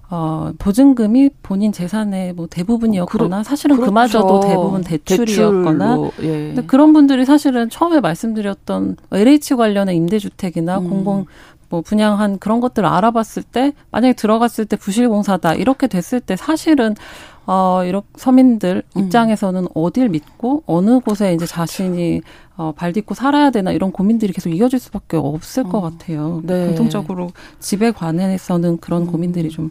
[0.09, 3.91] 어, 보증금이 본인 재산의 뭐 대부분이었거나 사실은 그렇죠.
[3.91, 6.29] 그마저도 대부분 대출이었거나 예.
[6.29, 10.89] 근데 그런 분들이 사실은 처음에 말씀드렸던 LH 관련의 임대주택이나 음.
[10.89, 11.27] 공공
[11.69, 16.95] 뭐 분양한 그런 것들을 알아봤을 때 만약에 들어갔을 때 부실공사다 이렇게 됐을 때 사실은
[17.47, 19.05] 어, 이렇게 서민들 음.
[19.05, 19.69] 입장에서는 음.
[19.75, 22.21] 어딜 믿고 어느 곳에 이제 자신이
[22.57, 25.81] 어, 발 딛고 살아야 되나 이런 고민들이 계속 이어질 수밖에 없을 것 어.
[25.83, 26.41] 같아요.
[26.45, 26.67] 네.
[26.67, 29.07] 공통적으로 집에 관해서는 그런 음.
[29.07, 29.71] 고민들이 좀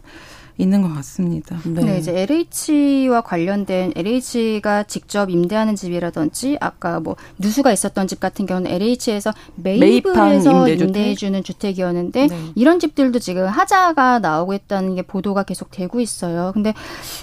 [0.58, 1.58] 있는 것 같습니다.
[1.64, 1.84] 네.
[1.84, 1.98] 네.
[1.98, 2.26] 이제
[2.68, 10.16] LH와 관련된 LH가 직접 임대하는 집이라든지 아까 뭐 누수가 있었던 집 같은 경우는 LH에서 매입을
[10.16, 12.40] 해서 임대해주는 주택이었는데 네.
[12.54, 16.52] 이런 집들도 지금 하자가 나오고 있다는 게 보도가 계속 되고 있어요.
[16.54, 16.72] 근데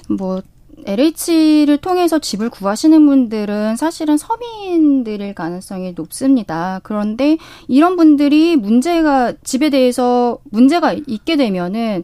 [0.09, 0.41] 뭐
[0.85, 6.81] LH를 통해서 집을 구하시는 분들은 사실은 서민들일 가능성이 높습니다.
[6.83, 12.03] 그런데 이런 분들이 문제가 집에 대해서 문제가 있게 되면은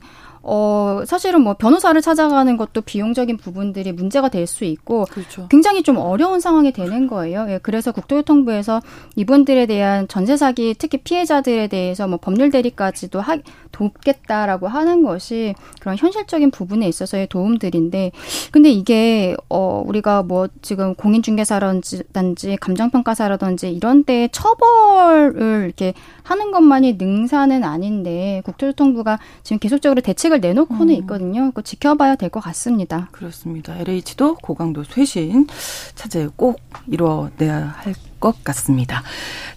[0.52, 5.48] 어, 사실은 뭐 변호사를 찾아가는 것도 비용적인 부분들이 문제가 될 수 있고 그렇죠.
[5.50, 7.46] 굉장히 좀 어려운 상황이 되는 거예요.
[7.50, 8.82] 예, 그래서 국토교통부에서
[9.16, 13.38] 이분들에 대한 전세 사기 특히 피해자들에 대해서 뭐 법률 대리까지도 하,
[13.72, 18.12] 돕겠다라고 하는 것이 그런 현실적인 부분에 있어서의 도움들인데
[18.52, 27.64] 근데 이게 어 우리가 뭐 지금 공인중개사라든지 감정평가사라든지 이런 때 처벌을 이렇게 하는 것만이 능사는
[27.64, 31.00] 아닌데 국토교통부가 지금 계속적으로 대책을 계획을 내놓고는 음.
[31.02, 31.52] 있거든요.
[31.52, 33.10] 그 지켜봐야 될 것 같습니다.
[33.12, 33.76] 그렇습니다.
[33.78, 35.48] LH도 고강도 쇄신
[35.96, 39.04] 차제 꼭 이뤄내야 할 것 같습니다.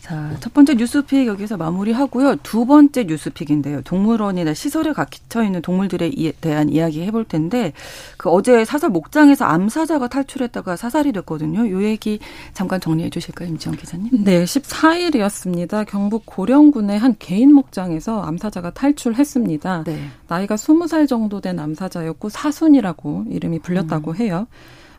[0.01, 2.37] 자, 첫 번째 뉴스픽 여기서 마무리하고요.
[2.43, 3.83] 두 번째 뉴스픽인데요.
[3.83, 7.73] 동물원이나 시설에 갇혀 있는 동물들에 대한 이야기 해볼 텐데,
[8.17, 11.71] 그 어제 사설 목장에서 암사자가 탈출했다가 사살이 됐거든요.
[11.71, 12.19] 요 얘기
[12.53, 14.25] 잠깐 정리해 주실까요, 임지영 기자님?
[14.25, 15.87] 네, 14일이었습니다.
[15.87, 19.85] 경북 고령군의 한 개인 목장에서 암사자가 탈출했습니다.
[19.85, 20.09] 네.
[20.27, 24.17] 나이가 20살 정도 된 암사자였고 사순이라고 이름이 불렸다고 음.
[24.17, 24.47] 해요.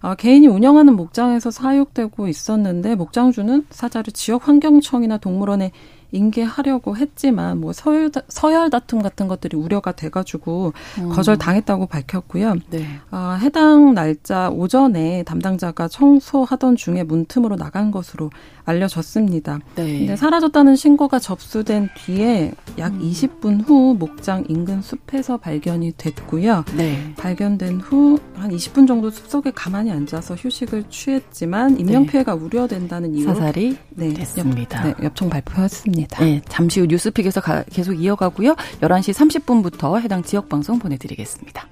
[0.06, 5.72] 아, 개인이 운영하는 목장에서 사육되고 있었는데 목장주는 사자를 지역 환경청이나 동물원에
[6.14, 11.10] 인계하려고 했지만 뭐 서열 서열 다툼 같은 것들이 우려가 돼가지고 음.
[11.10, 12.56] 거절 당했다고 밝혔고요.
[12.70, 12.86] 네.
[13.12, 18.30] 아, 해당 날짜 오전에 담당자가 청소하던 중에 문틈으로 나간 것으로
[18.66, 19.60] 알려졌습니다.
[19.76, 20.00] 네.
[20.00, 23.02] 근데 사라졌다는 신고가 접수된 뒤에 약 음.
[23.02, 26.64] 20분 후 목장 인근 숲에서 발견이 됐고요.
[26.78, 27.14] 네.
[27.18, 32.12] 발견된 후 한 20분 정도 숲속에 가만히 앉아서 휴식을 취했지만 인명 네.
[32.12, 34.90] 피해가 우려된다는 이유로 사살이 네, 됐습니다.
[34.90, 35.70] 엽, 네, 엽총 발표했
[36.04, 36.24] 습니다.
[36.24, 38.56] 네, 잠시 후 뉴스픽에서 가, 계속 이어가고요.
[38.82, 41.68] 11시 30분부터 해당 지역 방송 보내드리겠습니다.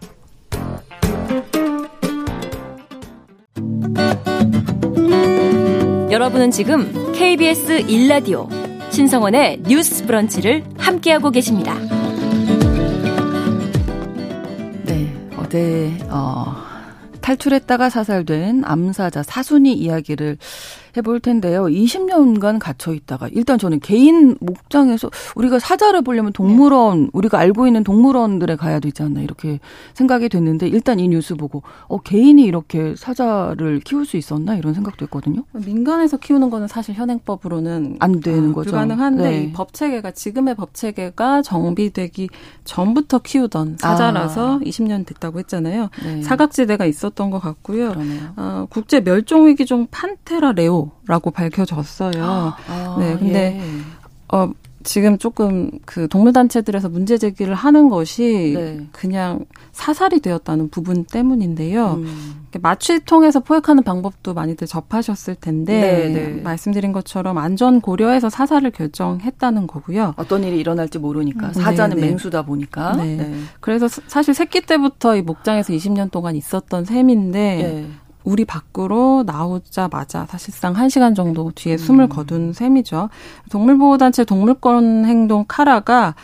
[6.11, 8.49] 여러분은 지금 KBS 1라디오
[8.91, 11.73] 신성원의 뉴스 브런치를 함께하고 계십니다.
[14.83, 16.53] 네, 어제 어,
[17.21, 20.37] 탈출했다가 사살된 암사자 사순이 이야기를
[20.97, 21.63] 해볼 텐데요.
[21.65, 27.09] 20년간 갇혀 있다가 일단 저는 개인 목장에서 우리가 사자를 보려면 동물원 네.
[27.13, 29.59] 우리가 알고 있는 동물원들에 가야 되지 않나 이렇게
[29.93, 35.05] 생각이 됐는데 일단 이 뉴스 보고 어 개인이 이렇게 사자를 키울 수 있었나 이런 생각도
[35.05, 35.43] 했거든요.
[35.53, 38.71] 민간에서 키우는 거는 사실 현행법으로는 안 되는 아, 거죠.
[38.71, 39.43] 불가능한데 네.
[39.45, 42.29] 이 법 체계가 지금의 법 체계가 정비되기
[42.63, 44.59] 전부터 키우던 사자라서 아.
[44.59, 45.89] 20년 됐다고 했잖아요.
[46.03, 46.21] 네.
[46.23, 47.93] 사각지대가 있었던 것 같고요.
[48.37, 52.13] 어, 국제 멸종 위기종 판테라 레오 라고 밝혀졌어요.
[52.67, 54.35] 아, 네, 근데 예.
[54.35, 54.51] 어
[54.83, 58.87] 지금 조금 그 동물 단체들에서 문제 제기를 하는 것이 네.
[58.91, 61.93] 그냥 사살이 되었다는 부분 때문인데요.
[61.93, 62.47] 음.
[62.61, 66.41] 마취 통해서 포획하는 방법도 많이들 접하셨을 텐데 네, 네.
[66.41, 70.15] 말씀드린 것처럼 안전 고려해서 사살을 결정했다는 거고요.
[70.17, 72.07] 어떤 일이 일어날지 모르니까 음, 사자는 네, 네.
[72.09, 72.95] 맹수다 보니까.
[72.97, 73.15] 네.
[73.15, 73.33] 네.
[73.59, 77.87] 그래서 사실 새끼 때부터 이 목장에서 20년 동안 있었던 셈인데
[78.23, 82.09] 우리 밖으로 나오자마자 사실상 1시간 정도 뒤에 숨을 음.
[82.09, 83.09] 거둔 셈이죠.
[83.49, 86.15] 동물보호단체 동물권 행동 카라가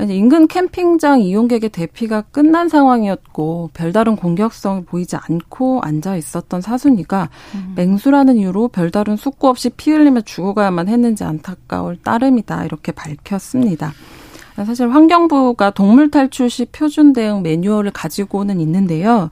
[0.00, 7.72] 인근 캠핑장 이용객의 대피가 끝난 상황이었고 별다른 공격성을 보이지 않고 앉아 있었던 사순이가 음.
[7.76, 13.92] 맹수라는 이유로 별다른 숙고 없이 피 흘리며 죽어가야만 했는지 안타까울 따름이다 이렇게 밝혔습니다.
[14.56, 19.30] 사실 환경부가 동물 탈출 시 표준 대응 매뉴얼을 가지고는 있는데요.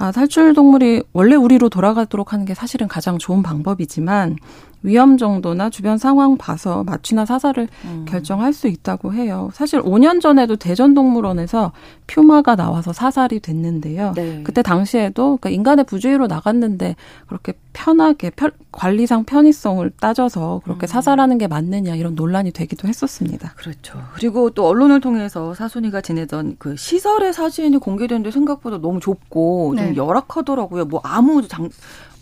[0.00, 4.36] 아, 탈출 동물이 원래 우리로 돌아가도록 하는 게 사실은 가장 좋은 방법이지만
[4.82, 8.04] 위험 정도나 주변 상황 봐서 마취나 사살을 음.
[8.08, 9.50] 결정할 수 있다고 해요.
[9.52, 11.72] 사실 5년 전에도 대전동물원에서
[12.06, 14.12] 퓨마가 나와서 사살이 됐는데요.
[14.16, 14.40] 네.
[14.42, 20.88] 그때 당시에도 그러니까 인간의 부주의로 나갔는데 그렇게 편하게 편, 관리상 편의성을 따져서 그렇게 음.
[20.88, 23.52] 사살하는 게 맞느냐 이런 논란이 되기도 했었습니다.
[23.56, 24.02] 그렇죠.
[24.14, 29.94] 그리고 또 언론을 통해서 사순이가 지내던 그 시설의 사진이 공개됐는데 생각보다 너무 좁고 네.
[29.94, 30.86] 좀 열악하더라고요.
[30.86, 31.68] 뭐 아무 장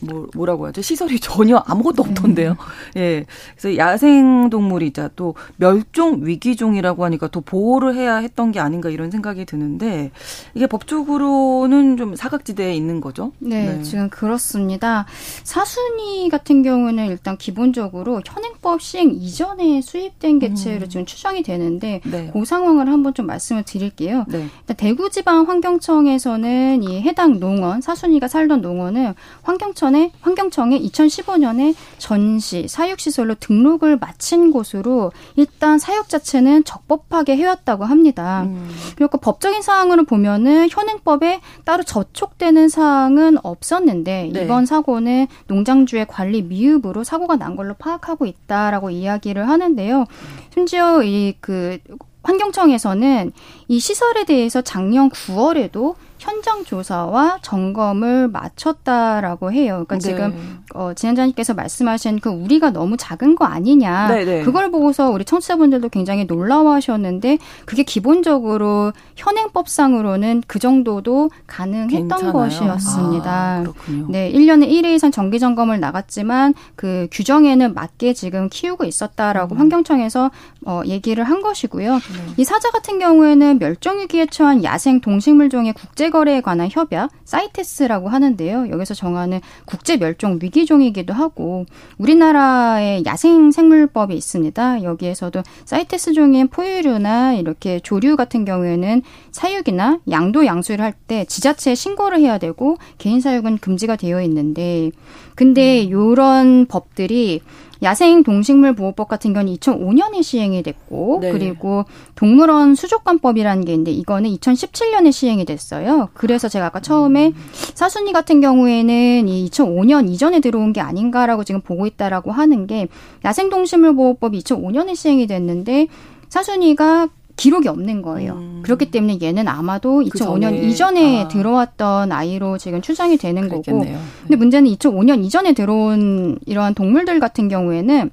[0.00, 0.82] 뭐, 뭐라고 하죠?
[0.82, 2.52] 시설이 전혀 아무것도 없던데요.
[2.52, 2.56] 음.
[3.00, 3.26] 예.
[3.56, 9.44] 그래서 야생 동물이자 또 멸종 위기종이라고 하니까 더 보호를 해야 했던 게 아닌가 이런 생각이
[9.44, 10.10] 드는데
[10.54, 13.32] 이게 법적으로는 좀 사각지대에 있는 거죠.
[13.38, 13.82] 네, 네.
[13.82, 15.06] 지금 그렇습니다.
[15.42, 20.88] 사순이 같은 경우는 일단 기본적으로 현행법 시행 이전에 수입된 개체로 음.
[20.88, 22.30] 지금 추정이 되는데 네.
[22.32, 24.24] 그 상황을 한번 좀 말씀을 드릴게요.
[24.28, 24.46] 네.
[24.60, 33.34] 일단 대구지방 환경청에서는 이 해당 농원 사순이가 살던 농원은 환경청 환경청에 환경청에 2015년에 전시 사육시설로
[33.36, 38.42] 등록을 마친 곳으로 일단 사육 자체는 적법하게 해왔다고 합니다.
[38.44, 38.68] 음.
[38.96, 44.44] 그리고 그 법적인 사항으로 보면은 현행법에 따로 저촉되는 사항은 없었는데 네.
[44.44, 50.04] 이번 사고는 농장주의 관리 미흡으로 사고가 난 걸로 파악하고 있다라고 이야기를 하는데요.
[50.52, 51.78] 심지어 이 그
[52.28, 53.32] 환경청에서는
[53.68, 59.84] 이 시설에 대해서 작년 9월에도 현장 조사와 점검을 마쳤다라고 해요.
[59.86, 60.00] 그러니까 네.
[60.00, 64.08] 지금 어, 지난자님께서 말씀하신 그 우리가 너무 작은 거 아니냐.
[64.08, 64.24] 네네.
[64.24, 64.42] 네.
[64.42, 72.32] 그걸 보고서 우리 청취자분들도 굉장히 놀라워하셨는데 그게 기본적으로 현행법상으로는 그 정도도 가능했던 괜찮아요.
[72.32, 73.30] 것이었습니다.
[73.30, 73.64] 아,
[74.08, 79.60] 네, 1년에 1회 이상 정기 점검을 나갔지만 그 규정에는 맞게 지금 키우고 있었다라고 음.
[79.60, 80.30] 환경청에서
[80.66, 81.94] 어, 얘기를 한 것이고요.
[81.94, 82.00] 네.
[82.36, 88.70] 이 사자 같은 경우에는 멸종위기에 처한 야생 동식물종의 국제 국제 거래에 관한 협약 사이테스라고 하는데요.
[88.70, 91.66] 여기서 정하는 국제 멸종 위기종이기도 하고
[91.98, 94.84] 우리나라의 야생 생물법이 있습니다.
[94.84, 99.02] 여기에서도 사이테스 종인 포유류나 이렇게 조류 같은 경우에는
[99.32, 104.90] 사육이나 양도 양수를 할 때 지자체에 신고를 해야 되고 개인 사육은 금지가 되어 있는데
[105.34, 105.90] 근데 음.
[105.90, 107.40] 요런 법들이
[107.82, 111.32] 야생 동식물 보호법 같은 경우는 2005년에 시행이 됐고 네.
[111.32, 116.08] 그리고 동물원 수족관법이라는 게 있는데 이거는 2017년에 시행이 됐어요.
[116.14, 117.34] 그래서 제가 아까 처음에 음.
[117.74, 122.88] 사순이 같은 경우에는 이 2005년 이전에 들어온 게 아닌가라고 지금 보고 있다라고 하는 게
[123.24, 125.88] 야생 동식물 보호법이 2005년에 시행이 됐는데
[126.28, 127.08] 사순이가
[127.38, 128.34] 기록이 없는 거예요.
[128.34, 128.60] 음.
[128.64, 131.28] 그렇기 때문에 얘는 아마도 2005년 그 이전에 아.
[131.28, 133.94] 들어왔던 아이로 지금 추정이 되는 그랬겠네요.
[133.94, 134.04] 거고.
[134.22, 138.10] 근데 문제는 2005년 이전에 들어온 이러한 동물들 같은 경우에는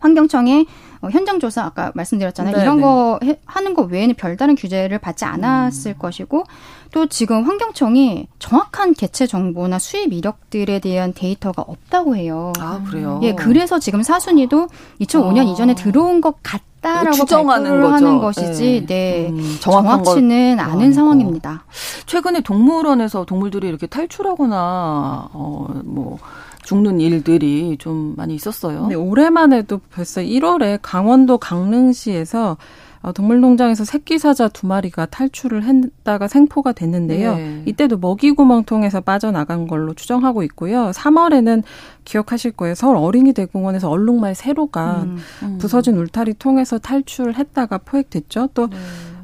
[0.00, 0.66] 환경청에
[1.04, 2.56] 어, 현장 조사 아까 말씀드렸잖아요.
[2.56, 2.82] 네 이런 네.
[2.82, 5.98] 거 해, 하는 거 외에는 별다른 규제를 받지 않았을 음.
[5.98, 6.44] 것이고
[6.92, 12.52] 또 지금 환경청이 정확한 개체 정보나 수입 이력들에 대한 데이터가 없다고 해요.
[12.58, 13.20] 아 그래요?
[13.22, 14.68] 예, 그래서 지금 사순이도
[15.00, 15.42] 2005년 아.
[15.42, 17.92] 이전에 들어온 것 같다라고 추정하는 거죠.
[17.92, 19.28] 하는 것이지, 네, 네.
[19.28, 21.64] 음, 정확치는 않은 상황입니다.
[22.06, 26.18] 최근에 동물원에서 동물들이 이렇게 탈출하거나 어뭐
[26.64, 28.86] 죽는 일들이 좀 많이 있었어요.
[28.88, 32.56] 네, 올해만 해도 벌써 1월에 강원도 강릉시에서
[33.04, 37.36] 어, 동물농장에서 새끼 사자 두 마리가 탈출을 했다가 생포가 됐는데요.
[37.36, 37.62] 네.
[37.66, 40.90] 이때도 먹이구멍 통해서 빠져나간 걸로 추정하고 있고요.
[40.94, 41.64] 3월에는
[42.04, 42.74] 기억하실 거예요.
[42.74, 45.58] 서울 어린이 대공원에서 얼룩말 세로가 음, 음.
[45.58, 48.48] 부서진 울타리 통해서 탈출했다가 포획됐죠.
[48.54, 48.76] 또 네.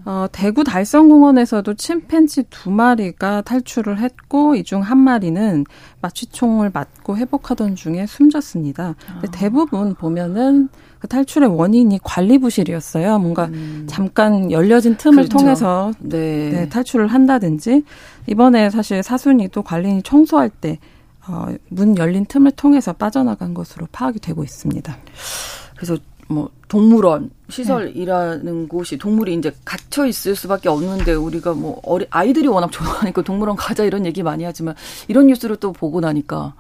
[0.05, 5.65] 어, 대구 달성공원에서도 침팬지 두 마리가 탈출을 했고 이 중 한 마리는
[6.01, 8.95] 마취총을 맞고 회복하던 중에 숨졌습니다.
[9.09, 9.23] 아.
[9.33, 13.19] 대부분 보면은 그 탈출의 원인이 관리 부실이었어요.
[13.19, 13.87] 뭔가 음.
[13.89, 15.39] 잠깐 열려진 틈을 그렇죠.
[15.39, 16.51] 통해서 네.
[16.51, 17.85] 네, 탈출을 한다든지
[18.27, 20.79] 이번에 사실 사순이도 관리인이 청소할 때
[21.27, 24.97] 어, 문 열린 틈을 통해서 빠져나간 것으로 파악이 되고 있습니다.
[25.77, 25.97] 그래서
[26.31, 28.69] 뭐 동물원 시설이라는 네.
[28.69, 33.85] 곳이 동물이 이제 갇혀 있을 수밖에 없는데 우리가 뭐 어리 아이들이 워낙 좋아하니까 동물원 가자
[33.85, 34.77] 이런 얘기 많이 하지만
[35.09, 36.55] 이런 뉴스를 또 보고 나니까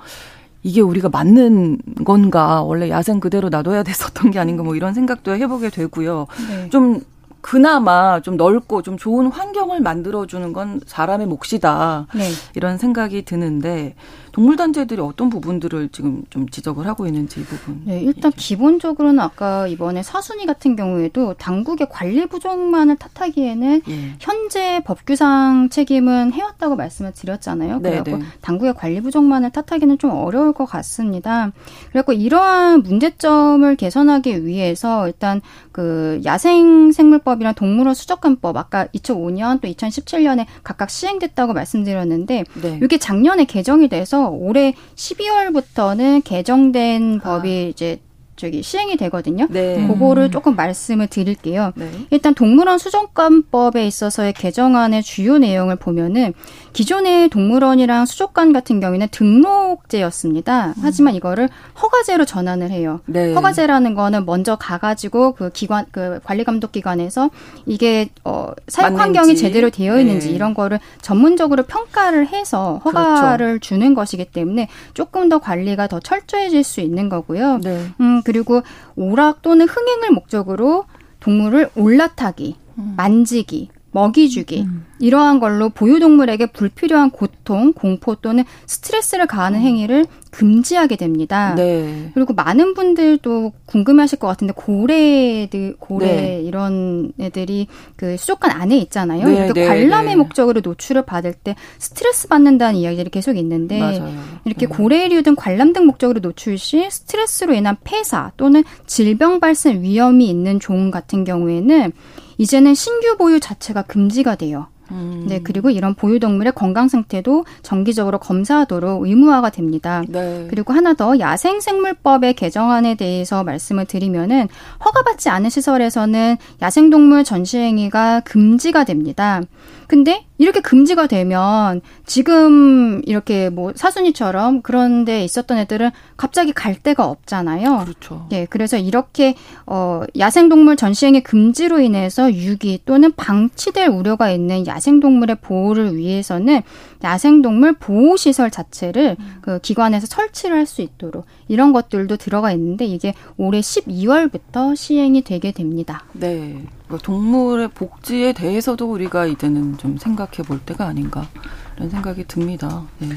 [0.64, 5.70] 이게 우리가 맞는 건가 원래 야생 그대로 놔둬야 됐었던 게 아닌가 뭐 이런 생각도 해보게
[5.70, 6.26] 되고요.
[6.48, 6.68] 네.
[6.70, 7.00] 좀
[7.40, 12.06] 그나마 좀 넓고 좀 좋은 환경을 만들어주는 건 사람의 몫이다.
[12.14, 12.28] 네.
[12.54, 13.94] 이런 생각이 드는데
[14.32, 17.82] 동물단체들이 어떤 부분들을 지금 좀 지적을 하고 있는지 이 부분.
[17.84, 24.14] 네, 일단 기본적으로는 아까 이번에 사순이 같은 경우에도 당국의 관리 부족만을 탓하기에는 예.
[24.20, 27.80] 현재 법규상 책임은 해왔다고 말씀을 드렸잖아요.
[27.80, 28.24] 네, 그래고 네.
[28.40, 31.50] 당국의 관리 부족만을 탓하기는 좀 어려울 것 같습니다.
[31.90, 35.40] 그래고 이러한 문제점을 개선하기 위해서 일단
[35.72, 42.80] 그 야생생물법 이랑 동물원 수족관법 아까 2005년 또 2017년에 각각 시행됐다고 말씀드렸는데 네.
[42.82, 47.68] 이게 작년에 개정이 돼서 올해 12월부터는 개정된 법이 아.
[47.68, 48.00] 이제
[48.40, 49.46] 저기 시행이 되거든요.
[49.50, 49.86] 네.
[49.86, 51.72] 그거를 조금 말씀을 드릴게요.
[51.74, 51.90] 네.
[52.08, 56.32] 일단 동물원 수족관법에 있어서의 개정안의 주요 내용을 보면은
[56.72, 60.68] 기존의 동물원이랑 수족관 같은 경우에는 등록제였습니다.
[60.68, 60.74] 음.
[60.80, 61.50] 하지만 이거를
[61.82, 63.00] 허가제로 전환을 해요.
[63.04, 63.34] 네.
[63.34, 67.28] 허가제라는 거는 먼저 가가지고 그 기관 그 관리 감독 기관에서
[67.66, 70.34] 이게 어 사육 환경이 제대로 되어 있는지 네.
[70.34, 73.58] 이런 거를 전문적으로 평가를 해서 허가를 그렇죠.
[73.60, 77.58] 주는 것이기 때문에 조금 더 관리가 더 철저해질 수 있는 거고요.
[77.58, 77.86] 네.
[78.00, 78.62] 음그 리고
[78.96, 80.86] 오락 또는 흥행을 목적으로
[81.20, 82.94] 동물을 올라타기, 음.
[82.96, 84.84] 만지기, 먹이 주기 음.
[85.00, 89.64] 이러한 걸로 보유동물에게 불필요한 고통, 공포 또는 스트레스를 가하는 음.
[89.64, 91.54] 행위를 금지하게 됩니다.
[91.56, 92.10] 네.
[92.14, 96.42] 그리고 많은 분들도 궁금해하실 것 같은데 고래들 고래 네.
[96.42, 99.26] 이런 애들이 그 수족관 안에 있잖아요.
[99.26, 100.16] 네, 이렇게 네, 관람의 네.
[100.16, 104.14] 목적으로 노출을 받을 때 스트레스 받는다는 이야기들이 계속 있는데 맞아요.
[104.44, 104.74] 이렇게 네.
[104.74, 110.60] 고래류 등 관람 등 목적으로 노출 시 스트레스로 인한 폐사 또는 질병 발생 위험이 있는
[110.60, 111.92] 종 같은 경우에는
[112.40, 114.68] 이제는 신규 보유 자체가 금지가 돼요.
[114.92, 115.26] 음.
[115.28, 120.02] 네, 그리고 이런 보유동물의 건강 상태도 정기적으로 검사하도록 의무화가 됩니다.
[120.08, 120.46] 네.
[120.48, 124.48] 그리고 하나 더 야생생물법의 개정안에 대해서 말씀을 드리면은
[124.82, 129.42] 허가받지 않은 시설에서는 야생동물 전시행위가 금지가 됩니다.
[129.90, 137.08] 근데 이렇게 금지가 되면 지금 이렇게 뭐 사순이처럼 그런 데 있었던 애들은 갑자기 갈 데가
[137.08, 137.78] 없잖아요.
[137.78, 138.28] 그렇죠.
[138.30, 139.34] 예, 그래서 이렇게
[139.66, 146.62] 어 야생동물 전시행위 금지로 인해서 유기 또는 방치될 우려가 있는 야생동물의 보호를 위해서는
[147.02, 149.38] 야생동물 보호 시설 자체를 음.
[149.40, 155.50] 그 기관에서 설치를 할 수 있도록 이런 것들도 들어가 있는데 이게 올해 12월부터 시행이 되게
[155.50, 156.04] 됩니다.
[156.12, 156.64] 네.
[156.90, 161.28] 뭐 동물의 복지에 대해서도 우리가 이제는 좀 생각해 볼 때가 아닌가
[161.76, 162.82] 이런 생각이 듭니다.
[162.98, 163.08] 네.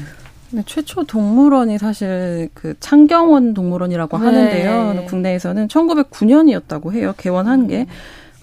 [0.50, 4.24] 네, 최초 동물원이 사실 그 창경원 동물원이라고 네.
[4.24, 5.06] 하는데요.
[5.06, 7.14] 국내에서는 1909년이었다고 해요.
[7.18, 7.86] 개원한 게.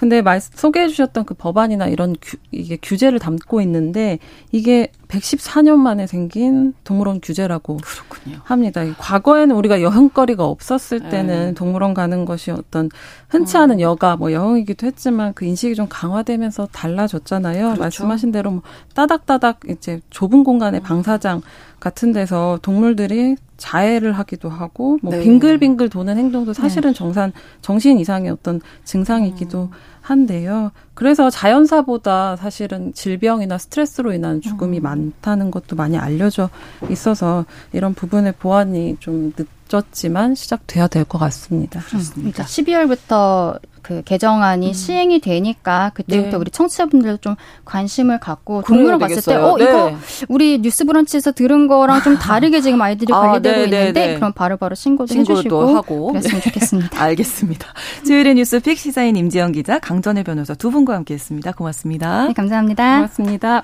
[0.02, 4.18] 근데 말 소개해 주셨던 그 법안이나 이런 규, 이게 규제를 담고 있는데
[4.52, 8.40] 이게 114년 만에 생긴 동물원 규제라고 그렇군요.
[8.44, 8.82] 합니다.
[8.98, 11.10] 과거에는 우리가 여행거리가 없었을 네.
[11.10, 11.54] 때는 네.
[11.54, 12.90] 동물원 가는 것이 어떤
[13.30, 13.82] 흔치 않은 음.
[13.82, 17.66] 여가 뭐 여행이기도 했지만 그 인식이 좀 강화되면서 달라졌잖아요.
[17.66, 17.82] 그렇죠.
[17.82, 18.62] 말씀하신 대로 뭐
[18.96, 20.84] 따닥따닥 이제 좁은 공간의 음.
[20.84, 21.44] 방사장
[21.80, 25.22] 같은 데서 동물들이 자해를 하기도 하고 뭐 네.
[25.22, 26.98] 빙글빙글 도는 행동도 사실은 네.
[26.98, 29.78] 정산 정신 이상의 어떤 증상이기도 음.
[30.02, 30.72] 한데요.
[30.96, 34.84] 그래서 자연사보다 사실은 질병이나 스트레스로 인한 죽음이 음.
[34.84, 36.50] 많다는 것도 많이 알려져
[36.90, 39.48] 있어서 이런 부분의 보완이 좀 늦
[39.78, 41.82] 었지만 시작돼야 될 것 같습니다.
[41.82, 42.44] 그렇습니다.
[42.46, 44.74] 12월부터 그 개정안이 음.
[44.74, 46.36] 시행이 되니까 그때부터 네.
[46.38, 49.64] 우리 청취자분들도 좀 관심을 갖고 동물원 갔을 때, 어, 네.
[49.64, 49.92] 이거
[50.30, 54.16] 우리 뉴스 브런치에서 들은 거랑 좀 다르게 지금 아이들이 아, 관리되고 네, 네 있는데, 네.
[54.16, 56.08] 그럼 바로바로 신고도 해주시고 하고.
[56.14, 57.02] 그랬으면 좋겠습니다.
[57.02, 57.68] 알겠습니다.
[58.06, 61.54] 주일의 뉴스픽 시사인 임지영 기자, 강전혜 변호사 두 분과 함께했습니다.
[61.54, 62.28] 고맙습니다.
[62.28, 62.96] 네, 감사합니다.
[62.98, 63.64] 고맙습니다.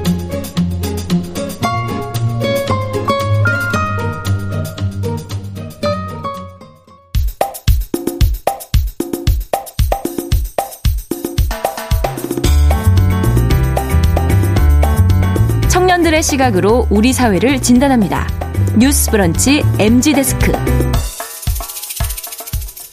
[16.21, 18.27] 시각으로 우리 사회를 진단합니다.
[18.77, 20.51] 뉴스 브런치 MZ 데스크.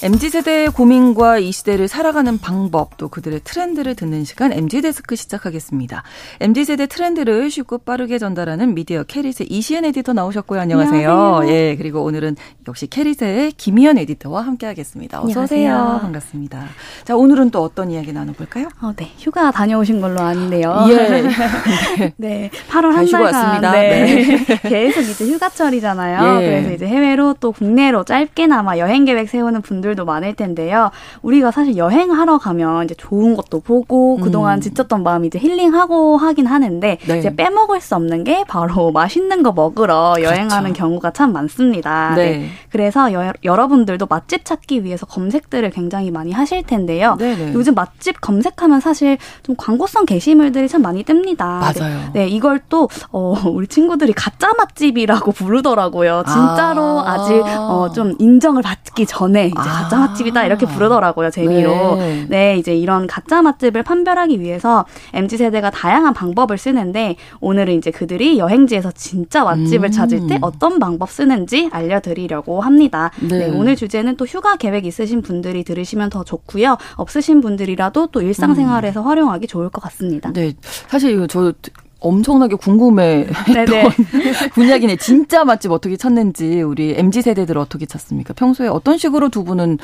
[0.00, 6.04] MZ세대의 고민과 이 시대를 살아가는 방법, 또 그들의 트렌드를 듣는 시간 MZ데스크 시작하겠습니다.
[6.38, 10.60] MZ세대 트렌드를 쉽고 빠르게 전달하는 미디어 캐리의 이시연 에디터 나오셨고요.
[10.60, 11.10] 안녕하세요.
[11.10, 11.52] 안녕하세요.
[11.52, 12.36] 예, 그리고 오늘은
[12.68, 15.20] 역시 캐리의 김희연 에디터와 함께 하겠습니다.
[15.20, 15.98] 어서 오세요.
[16.00, 16.66] 반갑습니다.
[17.04, 18.68] 자, 오늘은 또 어떤 이야기 나눠볼까요?
[18.80, 19.10] 어, 네.
[19.18, 20.86] 휴가 다녀오신 걸로 아는데요.
[20.90, 20.94] 예.
[22.14, 22.14] 네.
[22.16, 22.50] 네.
[22.70, 24.04] 8월 한 달간 네.
[24.46, 24.60] 네.
[24.68, 26.40] 계속 이제 휴가철이잖아요.
[26.40, 26.46] 예.
[26.46, 30.90] 그래서 이제 해외로 또 국내로 짧게나마 여행 계획 세우는 분들 분들도 많을 텐데요.
[31.22, 34.60] 우리가 사실 여행하러 가면 이제 좋은 것도 보고 그동안 음.
[34.60, 37.18] 지쳤던 마음이 이제 힐링하고 하긴 하는데 네.
[37.18, 40.22] 이제 빼먹을 수 없는 게 바로 맛있는 거 먹으러 그렇죠.
[40.22, 42.14] 여행하는 경우가 참 많습니다.
[42.14, 42.38] 네.
[42.38, 42.48] 네.
[42.70, 47.16] 그래서 여, 여러분들도 맛집 찾기 위해서 검색들을 굉장히 많이 하실 텐데요.
[47.18, 47.46] 네네.
[47.46, 47.52] 네.
[47.54, 51.38] 요즘 맛집 검색하면 사실 좀 광고성 게시물들이 참 많이 뜹니다.
[51.38, 52.10] 맞아요.
[52.12, 56.24] 네, 네 이걸 또 어, 우리 친구들이 가짜 맛집이라고 부르더라고요.
[56.26, 57.24] 진짜로 아.
[57.24, 59.77] 직 어, 좀 인정을 받기 전에 이제 아.
[59.82, 61.96] 가짜 맛집이다 이렇게 부르더라고요 재미로.
[61.96, 62.26] 네.
[62.28, 62.56] 네.
[62.56, 68.90] 이제 이런 가짜 맛집을 판별하기 위해서 mz 세대가 다양한 방법을 쓰는데 오늘은 이제 그들이 여행지에서
[68.92, 69.90] 진짜 맛집을 음.
[69.90, 73.10] 찾을 때 어떤 방법 쓰는지 알려드리려고 합니다.
[73.20, 73.38] 네.
[73.38, 73.50] 네.
[73.50, 76.76] 오늘 주제는 또 휴가 계획 있으신 분들이 들으시면 더 좋고요.
[76.96, 79.06] 없으신 분들이라도 또 일상생활에서 음.
[79.06, 80.32] 활용하기 좋을 것 같습니다.
[80.32, 80.52] 네,
[80.88, 81.52] 사실 이거 저
[82.00, 83.90] 엄청나게 궁금해했던
[84.54, 84.96] 분야긴 해.
[84.96, 88.34] 진짜 맛집 어떻게 찾는지 우리 mz 세대들 어떻게 찾습니까?
[88.34, 89.78] 평소에 어떤 식으로 두 분은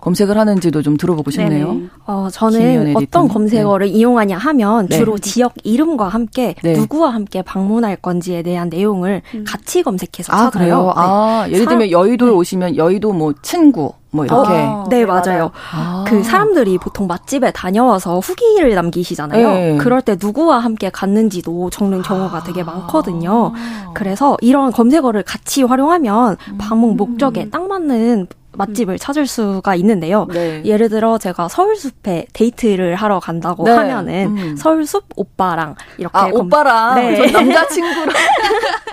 [0.00, 1.82] 검색을 하는지도 좀 들어보고 싶네요.
[2.06, 3.92] 어, 저는 어떤 검색어를 네.
[3.92, 4.96] 이용하냐 하면 네.
[4.96, 6.72] 주로 지역 이름과 함께 네.
[6.72, 9.44] 누구와 함께 방문할 건지에 대한 내용을 음.
[9.46, 10.50] 같이 검색해서 아, 찾아요.
[10.52, 10.84] 그래요?
[10.86, 10.92] 네.
[10.96, 12.34] 아, 예를 들면 여의도에 네.
[12.34, 14.52] 오시면 여의도 뭐 친구 뭐 이렇게.
[14.52, 15.50] 어, 네, 맞아요.
[15.72, 16.04] 아.
[16.06, 19.52] 그 사람들이 보통 맛집에 다녀와서 후기를 남기시잖아요.
[19.52, 19.76] 네.
[19.78, 23.52] 그럴 때 누구와 함께 갔는지도 적는 경우가 되게 많거든요.
[23.94, 28.98] 그래서 이런 검색어를 같이 활용하면 방문 목적에 딱 맞는 맛집을 음.
[28.98, 30.26] 찾을 수가 있는데요.
[30.32, 30.62] 네.
[30.64, 33.72] 예를 들어 제가 서울숲에 데이트를 하러 간다고 네.
[33.72, 34.56] 하면은 음.
[34.56, 36.46] 서울숲 오빠랑 이렇게 아, 검...
[36.46, 37.30] 오빠랑 네.
[37.30, 38.14] 남자친구랑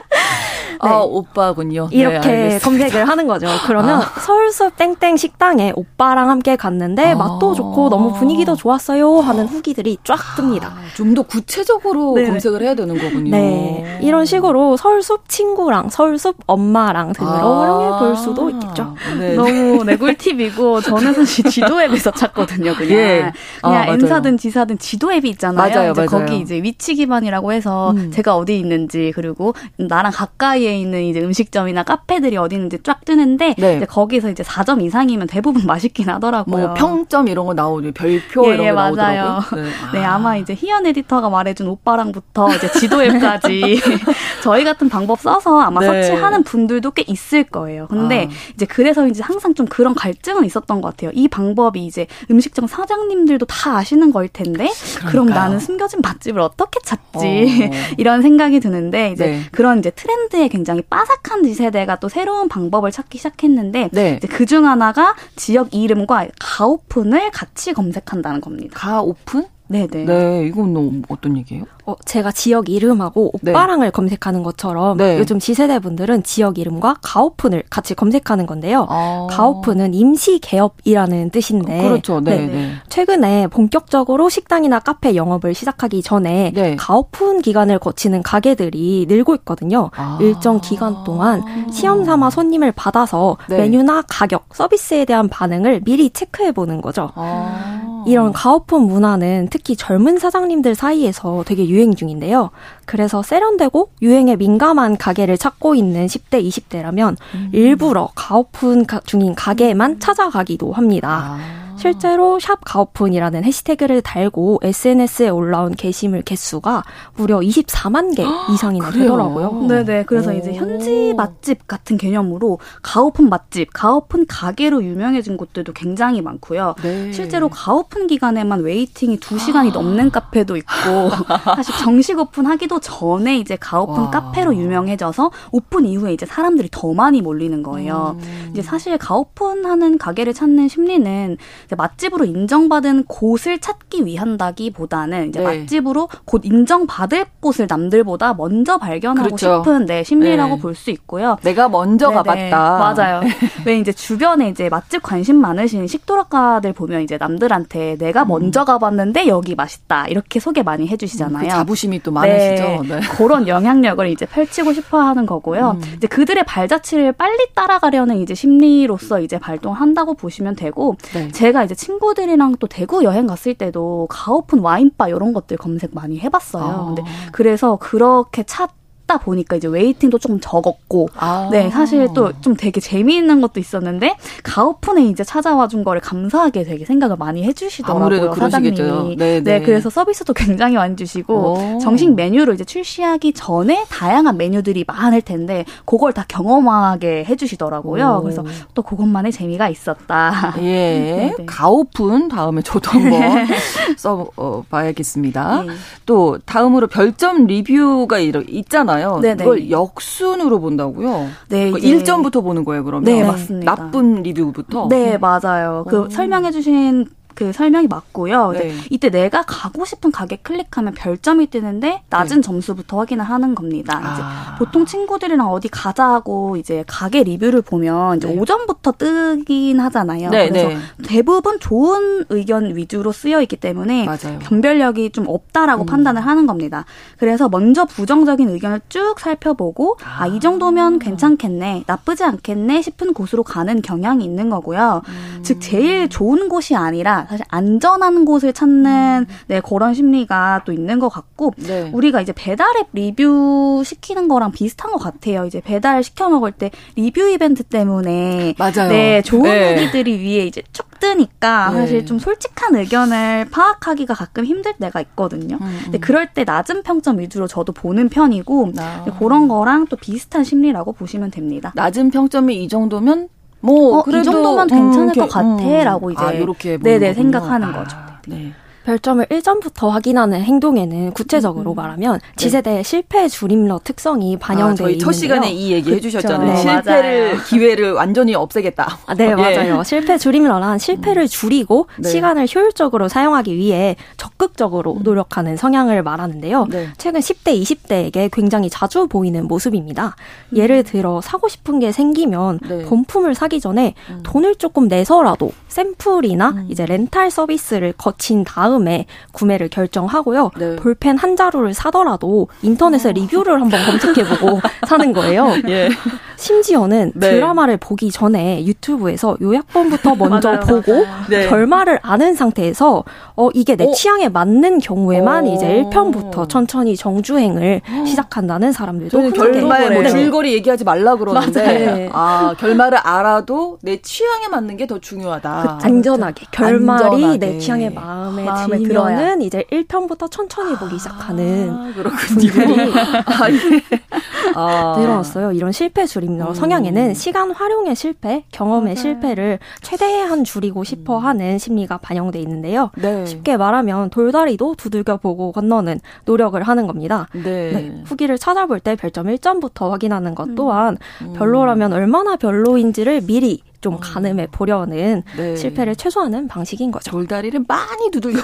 [0.83, 0.89] 네.
[0.89, 1.89] 아, 오빠군요.
[1.91, 3.47] 네, 이렇게 네, 검색을 하는 거죠.
[3.65, 4.19] 그러면 아.
[4.19, 7.15] 서울숲 땡땡 식당에 오빠랑 함께 갔는데 아.
[7.15, 10.65] 맛도 좋고 너무 분위기도 좋았어요 하는 후기들이 쫙 뜹니다.
[10.65, 13.31] 아, 좀더 구체적으로 네 검색을 해야 되는 거군요.
[13.31, 13.99] 네.
[14.01, 17.61] 이런 식으로 서울숲 친구랑 서울숲 엄마랑 등으로 아.
[17.61, 18.95] 활용해 볼 수도 있겠죠.
[19.19, 19.35] 네.
[19.47, 22.75] 너무 네, 꿀팁이고 저는 사실 지도 앱에서 찾거든요.
[22.75, 23.33] 그냥 예.
[23.61, 25.69] 그냥 아, N사든 G사든 지도 앱이 있잖아요.
[25.73, 26.25] 맞아요, 이제 맞아요.
[26.25, 28.11] 거기 이제 위치 기반이라고 해서 음.
[28.11, 33.55] 제가 어디 있는지 그리고 나랑 가까이 거리에 있는 이제 음식점이나 카페들이 어디 있는지 쫙 뜨는데
[33.57, 33.77] 네.
[33.77, 36.67] 이제 거기서 이제 4점 이상이면 대부분 맛있긴 하더라고요.
[36.67, 37.93] 뭐 평점 이런 거 나오죠.
[37.93, 39.23] 별표 예, 이런 예, 거 맞아요.
[39.23, 39.63] 나오더라고요.
[39.63, 39.69] 네.
[39.99, 40.19] 네 아.
[40.19, 43.79] 마 이제 희연 에디터가 말해준 오빠랑부터 이제 지도 앱까지
[44.43, 46.03] 저희 같은 방법 써서 아마 네.
[46.03, 47.87] 서치하는 분들도 꽤 있을 거예요.
[47.87, 48.33] 근데 아.
[48.53, 51.11] 이제 그래서 이제 항상 좀 그런 갈증은 있었던 것 같아요.
[51.13, 55.11] 이 방법이 이제 음식점 사장님들도 다 아시는 걸 텐데 그러니까요.
[55.11, 56.99] 그럼 나는 숨겨진 맛집을 어떻게 찾지?
[57.13, 57.21] 어.
[57.99, 59.41] 이런 생각이 드는데 이제 네.
[59.51, 64.19] 그런 이제 트렌드에 굉장히 빠삭한 지세대가 또 새로운 방법을 찾기 시작했는데 네.
[64.27, 68.73] 그중 하나가 지역 이름과 가오픈을 같이 검색한다는 겁니다.
[68.73, 69.45] 가오픈?
[69.67, 70.05] 네네.
[70.05, 71.65] 네, 이건 어떤 얘기예요?
[71.85, 73.51] 어, 제가 지역 이름하고 네.
[73.51, 73.91] 오빠랑을 네.
[73.91, 75.17] 검색하는 것처럼 네.
[75.19, 78.85] 요즘 지세대 분들은 지역 이름과 가오픈을 같이 검색하는 건데요.
[78.89, 79.27] 아.
[79.29, 82.19] 가오픈은 임시 개업이라는 뜻인데 그렇죠.
[82.19, 82.47] 네, 네.
[82.47, 82.71] 네.
[82.89, 86.75] 최근에 본격적으로 식당이나 카페 영업을 시작하기 전에 네.
[86.75, 89.89] 가오픈 기간을 거치는 가게들이 늘고 있거든요.
[89.95, 90.17] 아.
[90.21, 91.41] 일정 기간 동안
[91.71, 97.11] 시험 삼아 손님을 받아서 메뉴나 가격, 서비스에 대한 반응을 미리 체크해 보는 거죠.
[97.15, 97.96] 아.
[98.07, 102.51] 이런 가오픈 문화는 특히 젊은 사장님들 사이에서 되게 유행 중인데요.
[102.87, 107.49] 그래서 세련되고 유행에 민감한 가게를 찾고 있는 10대, 20대라면 음.
[107.51, 111.37] 일부러 가오픈 중인 가게에만 찾아가기도 합니다.
[111.37, 111.67] 아.
[111.77, 116.83] 실제로 샵 가오픈이라는 해시태그를 달고 SNS에 올라온 게시물 개수가
[117.15, 119.67] 무려 24만 개 이상이나 되더라고요.
[119.67, 120.05] 네네.
[120.05, 120.33] 그래서 오.
[120.33, 126.75] 이제 현지 맛집 같은 개념으로 가오픈 맛집, 가오픈 가게로 유명해진 곳들도 굉장히 많고요.
[126.81, 127.11] 네.
[127.13, 130.71] 실제로 가오픈 기간에만 waiting이 2시간이 넘는 카페도 있고
[131.55, 134.09] 사실 정식 오픈하기도 전에 이제 가오픈 와.
[134.09, 138.17] 카페로 유명해져서 오픈 이후에 이제 사람들이 더 많이 몰리는 거예요.
[138.19, 138.49] 음.
[138.51, 141.37] 이제 사실 가오픈하는 가게를 찾는 심리는
[141.75, 145.45] 맛집으로 인정받은 곳을 찾기 위한다기보다는 이제 네.
[145.45, 149.63] 맛집으로 곧 인정받을 곳을 남들보다 먼저 발견하고 그렇죠.
[149.63, 150.61] 싶은 네, 심리라고 네.
[150.61, 151.37] 볼수 있고요.
[151.43, 152.17] 내가 먼저 네네.
[152.17, 152.77] 가봤다.
[152.79, 153.21] 맞아요.
[153.65, 158.27] 왜 이제 주변에 이제 맛집 관심 많으신 식도락가들 보면 이제 남들한테 내가 음.
[158.27, 161.43] 먼저 가봤는데 여기 맛있다 이렇게 소개 많이 해주시잖아요.
[161.43, 162.63] 그 자부심이 또 많으시죠.
[162.63, 162.66] 네.
[162.87, 162.99] 네.
[163.17, 165.77] 그런 영향력을 이제 펼치고 싶어 하는 거고요.
[165.81, 165.93] 음.
[165.97, 171.31] 이제 그들의 발자취를 빨리 따라가려는 이제 심리로서 이제 발동한다고 보시면 되고 네.
[171.31, 176.19] 제가 제가 이제 친구들이랑 또 대구 여행 갔을 때도 가오픈 와인바 이런 것들 검색 많이
[176.19, 176.63] 해봤어요.
[176.63, 176.85] 아.
[176.85, 178.76] 근데 그래서 그렇게 찾
[179.07, 181.49] 찾다 보니까 이제 웨이팅도 조금 적었고, 아.
[181.51, 186.85] 네, 사실 또 좀 되게 재미있는 것도 있었는데, 가오픈에 이제 찾아와 준 거를 감사하게 되게
[186.85, 189.15] 생각을 많이 해주시더라고요, 사장님이.
[189.15, 189.61] 네, 네, 네.
[189.61, 191.79] 그래서 서비스도 굉장히 많이 주시고, 오.
[191.79, 198.17] 정식 메뉴를 이제 출시하기 전에 다양한 메뉴들이 많을 텐데, 그걸 다 경험하게 해주시더라고요.
[198.19, 198.23] 오.
[198.23, 198.43] 그래서
[198.73, 200.53] 또 그것만의 재미가 있었다.
[200.59, 200.61] 예.
[200.61, 201.45] 네, 네.
[201.45, 203.47] 가오픈 다음에 저도 한번
[203.97, 205.63] 써봐야겠습니다.
[205.63, 205.73] 네.
[206.05, 208.96] 또 다음으로 별점 리뷰가 있잖아요.
[208.97, 209.19] 있잖아요.
[209.19, 209.43] 네네.
[209.43, 211.27] 그걸 역순으로 본다고요?
[211.49, 211.71] 네.
[211.71, 213.03] 그러니까 1점부터 보는 거예요, 그러면?
[213.03, 213.75] 네, 맞습니다.
[213.75, 214.87] 나쁜 리뷰부터?
[214.89, 215.85] 네, 맞아요.
[215.87, 217.05] 그 설명해주신
[217.37, 218.53] 그 설명이 맞고요.
[218.53, 218.73] 네.
[218.89, 222.41] 이때 내가 가고 싶은 가게 클릭하면 별점이 뜨는데 낮은 네.
[222.41, 224.01] 점수부터 확인을 하는 겁니다.
[224.03, 224.13] 아.
[224.13, 228.35] 이제 보통 친구들이랑 어디 가자고 이제 가게 리뷰를 보면 이제 네.
[228.35, 230.31] 5점부터 뜨긴 하잖아요.
[230.31, 230.77] 네, 그래서 네.
[231.05, 234.39] 대부분 좋은 의견 위주로 쓰여 있기 때문에 맞아요.
[234.39, 235.85] 변별력이 좀 없다라고 음.
[235.85, 236.85] 판단을 하는 겁니다.
[237.19, 243.83] 그래서 먼저 부정적인 의견을 쭉 살펴보고 아이 아, 정도면 괜찮겠네, 나쁘지 않겠네 싶은 곳으로 가는
[243.83, 245.03] 경향이 있는 거고요.
[245.07, 245.39] 음.
[245.43, 249.35] 즉 제일 좋은 곳이 아니라 사실 안전한 곳을 찾는 음.
[249.47, 251.89] 네 그런 심리가 또 있는 것 같고 네.
[251.93, 255.45] 우리가 이제 배달앱 리뷰 시키는 거랑 비슷한 것 같아요.
[255.45, 258.89] 이제 배달 시켜 먹을 때 리뷰 이벤트 때문에 맞아요.
[258.89, 259.75] 네 좋은 네.
[259.75, 261.79] 후기들이 위에 이제 쭉 뜨니까 네.
[261.79, 265.57] 사실 좀 솔직한 의견을 파악하기가 가끔 힘들 때가 있거든요.
[265.61, 269.05] 음, 근데 그럴 때 낮은 평점 위주로 저도 보는 편이고 아.
[269.19, 271.71] 그런 거랑 또 비슷한 심리라고 보시면 됩니다.
[271.75, 273.29] 낮은 평점이 이 정도면
[273.67, 276.11] 뭐 어, 그래도 이 정도면 괜찮을 음, 것 같아라고 음.
[276.13, 277.97] 이제 아, 이렇게 네네 생각하는 아, 거죠.
[278.25, 278.53] 네.
[278.87, 281.75] 별점을 1점부터 확인하는 행동에는 구체적으로 음.
[281.75, 282.31] 말하면 네.
[282.37, 285.05] 지세대의 실패 줄임러 특성이 반영되어 아, 저희 있는데요.
[285.05, 286.53] 첫 시간에 이 얘기 해주셨잖아요.
[286.53, 287.43] 네, 실패를 맞아요.
[287.47, 288.97] 기회를 완전히 없애겠다.
[289.05, 289.35] 아, 네 예.
[289.35, 289.83] 맞아요.
[289.83, 291.27] 실패 줄임러란 실패를 음.
[291.27, 292.07] 줄이고 네.
[292.07, 295.03] 시간을 효율적으로 사용하기 위해 적극적으로 음.
[295.03, 296.67] 노력하는 성향을 말하는데요.
[296.69, 296.87] 네.
[296.97, 300.15] 최근 10대, 20대에게 굉장히 자주 보이는 모습입니다.
[300.53, 300.57] 음.
[300.57, 302.83] 예를 들어 사고 싶은 게 생기면 네.
[302.85, 304.21] 본품을 사기 전에 음.
[304.23, 306.67] 돈을 조금 내서라도 샘플이나 음.
[306.69, 310.51] 이제 렌탈 서비스를 거친 다음 에 구매를 결정하고요.
[310.57, 310.75] 네.
[310.75, 313.11] 볼펜 한 자루를 사더라도 인터넷에 어.
[313.13, 315.53] 리뷰를 한번 검색해보고 사는 거예요.
[315.69, 315.89] 예.
[316.37, 317.31] 심지어는 네.
[317.31, 321.25] 드라마를 보기 전에 유튜브에서 요약본부터 먼저 맞아요, 보고 맞아요.
[321.29, 321.47] 네.
[321.47, 323.03] 결말을 아는 상태에서
[323.35, 323.89] 어 이게 내 오.
[323.89, 323.93] 어?
[323.93, 325.53] 취향에 맞는 경우에만 오.
[325.53, 328.05] 이제 1편부터 천천히 정주행을 오.
[328.05, 334.87] 시작한다는 사람들도 결말 뭐 줄거리 얘기하지 말라 그러는데 아 결말을 알아도 내 취향에 맞는 게
[334.87, 335.61] 더 중요하다.
[335.63, 337.37] 그쵸, 안전하게 결말이 안전하게.
[337.39, 339.41] 내 취향에 마음에, 마음에 들면은.
[339.41, 342.51] 이제 1편부터 천천히 보기 시작하는 아, 그렇군요.
[342.51, 342.93] 분들이
[343.25, 343.81] 아, 예.
[344.55, 344.95] 아.
[344.97, 345.51] 늘어났어요.
[345.51, 346.53] 이런 실패 줄임 음.
[346.53, 348.95] 성향에는 시간 활용의 실패, 경험의 맞아요.
[348.95, 352.91] 실패를 최대한 줄이고 싶어 하는 심리가 반영돼 있는데요.
[352.95, 353.25] 네.
[353.25, 357.27] 쉽게 말하면 돌다리도 두들겨 보고 건너는 노력을 하는 겁니다.
[357.33, 357.71] 네.
[357.71, 358.03] 네.
[358.05, 361.33] 후기를 찾아볼 때 별점 1점부터 확인하는 것 또한 음.
[361.33, 363.99] 별로라면 얼마나 별로인지를 미리 좀 어.
[364.01, 365.55] 가늠해 보려는 네.
[365.55, 367.11] 실패를 최소화하는 방식인 거죠.
[367.11, 368.41] 돌다리를 많이 두들겨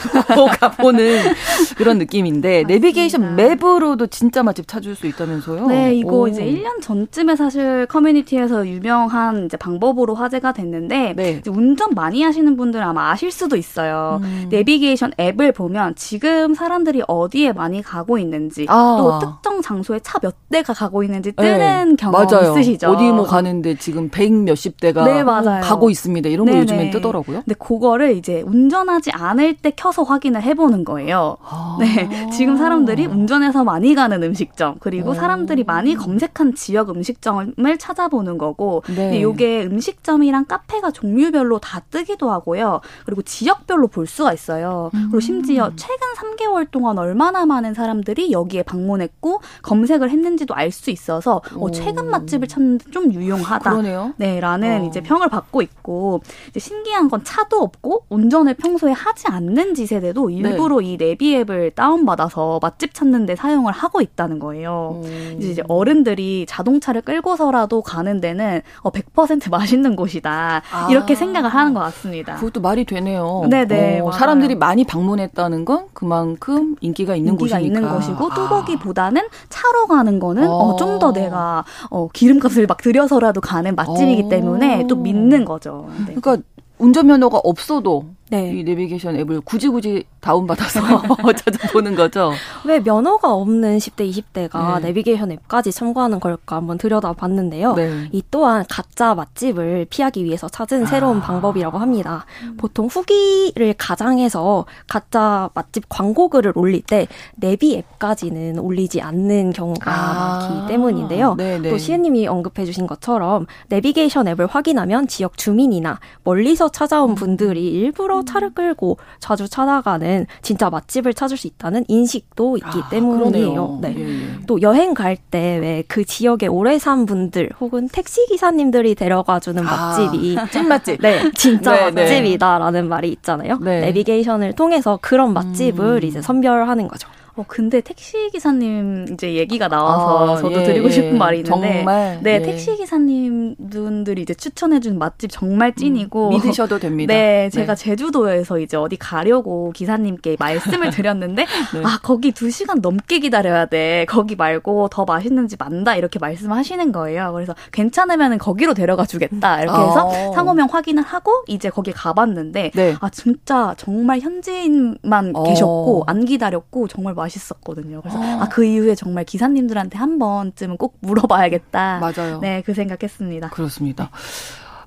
[0.59, 1.21] 가보는
[1.77, 5.67] 그런 느낌인데 내비게이션 맵으로도 진짜 맛집 찾을 수 있다면서요?
[5.67, 6.27] 네, 이거 오.
[6.27, 11.41] 이제 1년 전쯤에 사실 커뮤니티에서 유명한 이제 방법으로 화제가 됐는데 네.
[11.47, 14.19] 운전 많이 하시는 분들은 아마 아실 수도 있어요.
[14.23, 14.47] 음.
[14.49, 18.97] 내비게이션 앱을 보면 지금 사람들이 어디에 많이 가고 있는지 아.
[18.99, 21.95] 또 특정 장소에 차 몇 대가 가고 있는지 뜨는 네.
[21.97, 22.51] 경험 맞아요.
[22.51, 22.91] 있으시죠?
[22.91, 25.61] 어디 뭐 가는데 지금 100 몇십 대가 네, 맞아요.
[25.61, 26.29] 가고 있습니다.
[26.29, 26.57] 이런 네네.
[26.57, 27.41] 거 요즘엔 뜨더라고요.
[27.43, 31.37] 근데 그거를 이제 운전하지 않을 때 켜서 확인을 해보는 거예요.
[31.43, 32.29] 아~ 네.
[32.31, 35.13] 지금 사람들이 운전해서 많이 가는 음식점, 그리고 오.
[35.13, 39.19] 사람들이 많이 검색한 지역 음식점을 찾아보는 거고, 네.
[39.19, 42.81] 이게 음식점이랑 카페가 종류별로 다 뜨기도 하고요.
[43.05, 44.89] 그리고 지역별로 볼 수가 있어요.
[44.93, 45.07] 음.
[45.11, 51.39] 그리고 심지어 최근 3개월 동안 얼마나 많은 사람들이 여기에 방문했고, 검색을 했는지도 알 수 있어서,
[51.55, 53.69] 어, 최근 맛집을 찾는 데좀 유용하다.
[53.69, 54.13] 그러네요.
[54.17, 54.85] 네, 라는 어.
[54.87, 56.21] 이제 평을 받고 있고
[56.57, 60.35] 신기한 건 차도 없고 운전을 평소에 하지 않는 지세대도 네.
[60.35, 60.85] 일부러 네.
[60.93, 65.01] 이 내비 앱을 다운받아서 맛집 찾는데 사용을 하고 있다는 거예요.
[65.03, 65.37] 음.
[65.39, 70.87] 이제 어른들이 자동차를 끌고서라도 가는 데는 어, 100% 맛있는 곳이다 아.
[70.89, 72.35] 이렇게 생각을 하는 것 같습니다.
[72.35, 73.43] 그것도 말이 되네요.
[73.49, 73.99] 네네.
[73.99, 77.79] 어, 사람들이 많이 방문했다는 건 그만큼 인기가 있는 인기가 곳이니까.
[77.79, 78.35] 있는 곳이고 아.
[78.35, 80.53] 뚜벅이보다는 차로 가는 거는 어.
[80.53, 84.29] 어, 좀 더 내가 어, 기름값을 막 들여서라도 가는 맛집이기 어.
[84.29, 85.89] 때문에 또 있는 거죠.
[86.07, 86.13] 네.
[86.15, 86.37] 그러니까
[86.77, 88.51] 운전면허가 없어도 네.
[88.51, 90.81] 이 내비게이션 앱을 굳이 굳이 다운받아서
[91.37, 92.31] 찾아보는 거죠.
[92.65, 94.87] 왜 면허가 없는 10대, 20대가 네.
[94.87, 97.73] 내비게이션 앱까지 참고하는 걸까 한번 들여다봤는데요.
[97.75, 98.09] 네.
[98.11, 101.21] 이 또한 가짜 맛집을 피하기 위해서 찾은 새로운 아.
[101.21, 102.25] 방법이라고 합니다.
[102.57, 110.39] 보통 후기를 가장해서 가짜 맛집 광고 글을 올릴 때 내비 앱까지는 올리지 않는 경우가 아.
[110.39, 111.35] 많기 때문인데요.
[111.35, 111.59] 네네.
[111.59, 111.69] 네.
[111.69, 118.53] 또 시은님이 언급해 주신 것처럼 내비게이션 앱을 확인하면 지역 주민이나 멀리서 찾아온 분들이 일부러 차를
[118.53, 123.79] 끌고 자주 찾아가는 진짜 맛집을 찾을 수 있다는 인식도 있기 아, 때문이에요.
[123.81, 123.95] 네.
[123.97, 124.27] 예, 예.
[124.47, 129.65] 또 여행 갈 때 왜 그 지역에 오래 산 분들 혹은 택시 기사님들이 데려가 주는
[129.67, 131.01] 아, 맛집이 찐 맛집.
[131.01, 132.01] 네, 진짜 네, 네.
[132.01, 133.57] 맛집이다라는 말이 있잖아요.
[133.61, 133.81] 네.
[133.81, 136.07] 내비게이션을 통해서 그런 맛집을 음.
[136.07, 137.07] 이제 선별하는 거죠.
[137.35, 141.17] 어 근데 택시 기사님 이제 얘기가 나와서 아, 저도 예, 드리고 싶은 예.
[141.17, 142.41] 말이 있는데 정말, 네 예.
[142.43, 147.09] 택시 기사님 분들이 이제 추천해 준 맛집 정말 찐이고 음, 믿으셔도 됩니다.
[147.13, 147.83] 네, 제가 네.
[147.83, 151.81] 제주도에서 이제 어디 가려고 기사님께 말씀을 드렸는데 네.
[151.83, 157.31] 아 거기 두 시간 넘게 기다려야 돼 거기 말고 더 맛있는지 만다 이렇게 말씀하시는 거예요.
[157.33, 160.33] 그래서 괜찮으면 거기로 데려가 주겠다 이렇게 해서 어.
[160.35, 162.95] 상호명 확인을 하고 이제 거기 가봤는데 네.
[162.99, 165.43] 아 진짜 정말 현지인만 어.
[165.43, 168.01] 계셨고 안 기다렸고 정말 맛있었거든요.
[168.01, 168.41] 그래서 어.
[168.41, 171.99] 아그 이후에 정말 기사님들한테 한 번쯤은 꼭 물어봐야겠다.
[171.99, 172.39] 맞아요.
[172.39, 173.49] 네, 그 생각했습니다.
[173.49, 174.09] 그렇습니다.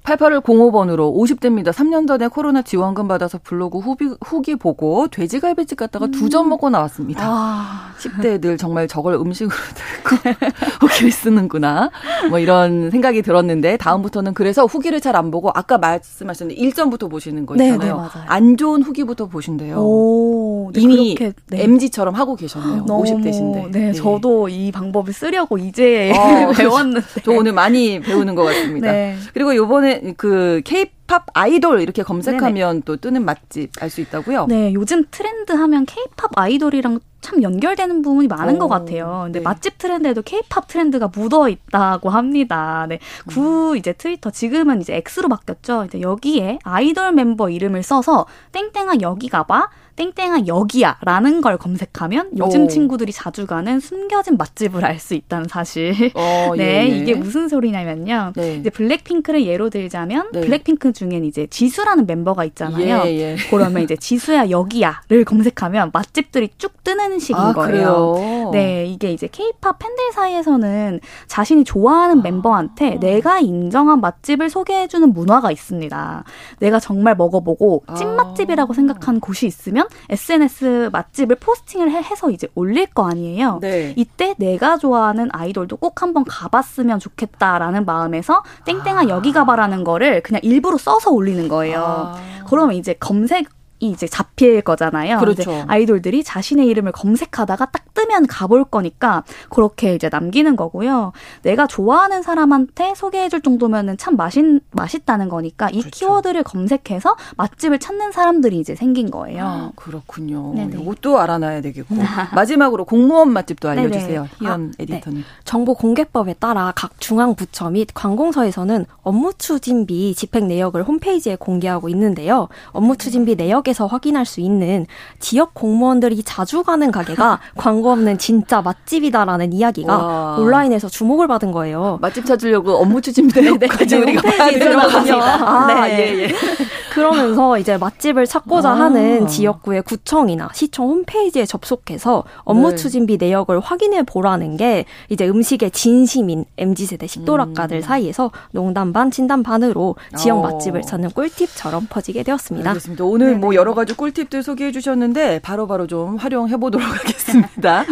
[0.07, 1.73] 8805번으로 50대입니다.
[1.73, 6.11] 3년 전에 코로나 지원금 받아서 블로그 후기, 후기 보고 돼지갈비집 갔다가 음.
[6.13, 7.23] 두점 먹고 나왔습니다.
[7.25, 7.93] 아.
[7.99, 10.47] 10대들 정말 저걸 음식으로 들고
[10.81, 11.91] 후기를 쓰는구나.
[12.31, 17.55] 뭐 이런 생각이 들었는데 다음부터는 그래서 후기를 잘 안 보고 아까 말씀하셨는데 1점부터 보시는 거
[17.55, 17.79] 있잖아요.
[17.79, 18.11] 네, 네, 맞아요.
[18.27, 19.79] 안 좋은 후기부터 보신대요.
[19.79, 21.63] 오, 네, 이미 그렇게, 네.
[21.63, 22.85] MG처럼 하고 계셨네요.
[22.85, 23.71] 너무, 50대신데.
[23.71, 27.07] 네, 네, 저도 이 방법을 쓰려고 이제 어, 배웠는데.
[27.25, 28.93] 저 오늘 많이 배우는 것 같습니다.
[28.93, 29.17] 네.
[29.33, 32.83] 그리고 요번에 그 K-팝 아이돌 이렇게 검색하면 네네.
[32.85, 34.47] 또 뜨는 맛집 알 수 있다고요?
[34.49, 39.23] 네, 요즘 트렌드 하면 K-팝 아이돌이랑 참 연결되는 부분이 많은 오, 것 같아요.
[39.25, 39.43] 근데 네.
[39.43, 42.87] 맛집 트렌드에도 K-팝 트렌드가 묻어 있다고 합니다.
[42.89, 43.77] 네, 구 음.
[43.77, 45.85] 이제 트위터 지금은 이제 X로 바뀌었죠.
[45.87, 49.69] 이제 여기에 아이돌 mem버 이름을 써서 땡땡아 여기 가봐.
[49.97, 52.69] 땡땡아 여기야 라는 걸 검색하면 요즘 오.
[52.69, 55.95] 친구들이 자주 가는 숨겨진 맛집을 알 수 있다는 사실.
[56.15, 58.33] 어, 네, 예, 이게 무슨 소리냐면요.
[58.35, 58.57] 네.
[58.57, 60.41] 이제 블랙핑크를 예로 들자면 네.
[60.41, 63.03] 블랙핑크 중엔 이제 지수라는 멤버가 있잖아요.
[63.05, 63.37] 예, 예.
[63.51, 68.15] 그러면 이제 지수야 여기야를 검색하면 맛집들이 쭉 뜨는 식인 아, 거예요.
[68.15, 68.51] 그래요?
[68.53, 72.23] 네, 이게 이제 케이팝 팬들 사이에서는 자신이 좋아하는 아.
[72.23, 76.25] 멤버한테 내가 인정한 맛집을 소개해주는 문화가 있습니다.
[76.61, 78.13] 내가 정말 먹어보고 찐 아.
[78.15, 83.59] 맛집이라고 생각하는 곳이 있으면 하면 SNS 맛집을 포스팅을 해서 이제 올릴 거 아니에요.
[83.61, 83.95] 네.
[83.97, 89.09] 이때 내가 좋아하는 아이돌도 꼭 한번 가봤으면 좋겠다라는 마음에서 땡땡아 아.
[89.09, 91.83] 여기 가봐라는 거를 그냥 일부러 써서 올리는 거예요.
[91.83, 92.45] 아.
[92.49, 95.19] 그러면 이제 검색 이제 잡힐 거잖아요.
[95.19, 95.65] 그렇죠.
[95.69, 101.13] 아이돌들이 자신의 이름을 검색하다가 딱 뜨면 가볼 거니까 그렇게 이제 남기는 거고요.
[101.43, 105.91] 내가 좋아하는 사람한테 소개해줄 정도면은 참 맛있 맛있다는 거니까 이 그렇죠.
[105.91, 109.45] 키워드를 검색해서 맛집을 찾는 사람들이 이제 생긴 거예요.
[109.45, 110.53] 아, 그렇군요.
[110.55, 110.81] 네네.
[110.83, 111.95] 이것도 알아놔야 되겠고
[112.35, 114.29] 마지막으로 공무원 맛집도 알려주세요.
[114.41, 114.71] 희연 아, 네.
[114.79, 115.21] 에디터님.
[115.21, 115.25] 네.
[115.45, 122.49] 정보 공개법에 따라 각 중앙부처 및 관공서에서는 업무 추진비 집행 내역을 홈페이지에 공개하고 있는데요.
[122.73, 124.87] 업무 추진비 내역 지역에서 확인할 수 있는
[125.19, 130.37] 지역 공무원들이 자주 가는 가게가 광고 없는 진짜 맛집이다라는 이야기가 와.
[130.39, 131.99] 온라인에서 주목을 받은 거예요.
[132.01, 135.99] 맛집 찾으려고 업무 추진대까지 우리가 봐야 되는 아, 네.
[135.99, 136.29] 예, 예.
[136.95, 138.81] 그러면서 이제 맛집을 찾고자 아.
[138.81, 142.77] 하는 지역구의 구청이나 시청 홈페이지에 접속해서 업무 네.
[142.77, 147.83] 추진비 내역을 확인해 보라는 게 이제 음식에 진심인 MZ세대 식도락가들 음.
[147.83, 150.43] 사이에서 농담 반 진담 반으로 지역 어.
[150.43, 152.71] 맛집을 찾는 꿀팁처럼 퍼지게 되었습니다.
[152.71, 153.05] 알겠습니다.
[153.05, 157.85] 오늘 뭐 여러 가지 꿀팁들 소개해 주셨는데 바로 바로 좀 활용해 보도록 하겠습니다.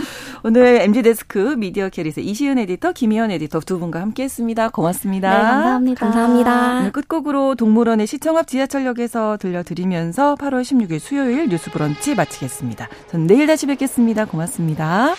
[0.44, 4.68] 오늘 MZ 데스크 미디어 캐릿의 이시은 에디터, 김희연 에디터 두 분과 함께 했습니다.
[4.68, 5.30] 고맙습니다.
[5.30, 6.00] 네, 감사합니다.
[6.04, 6.78] 감사합니다.
[6.80, 12.88] 오늘 끝곡으로 동물원의 시청 앞 지하철역에서 들려드리면서 8월 16일 수요일 뉴스 브런치 마치겠습니다.
[13.10, 14.26] 저는 내일 다시 뵙겠습니다.
[14.26, 15.14] 고맙습니다.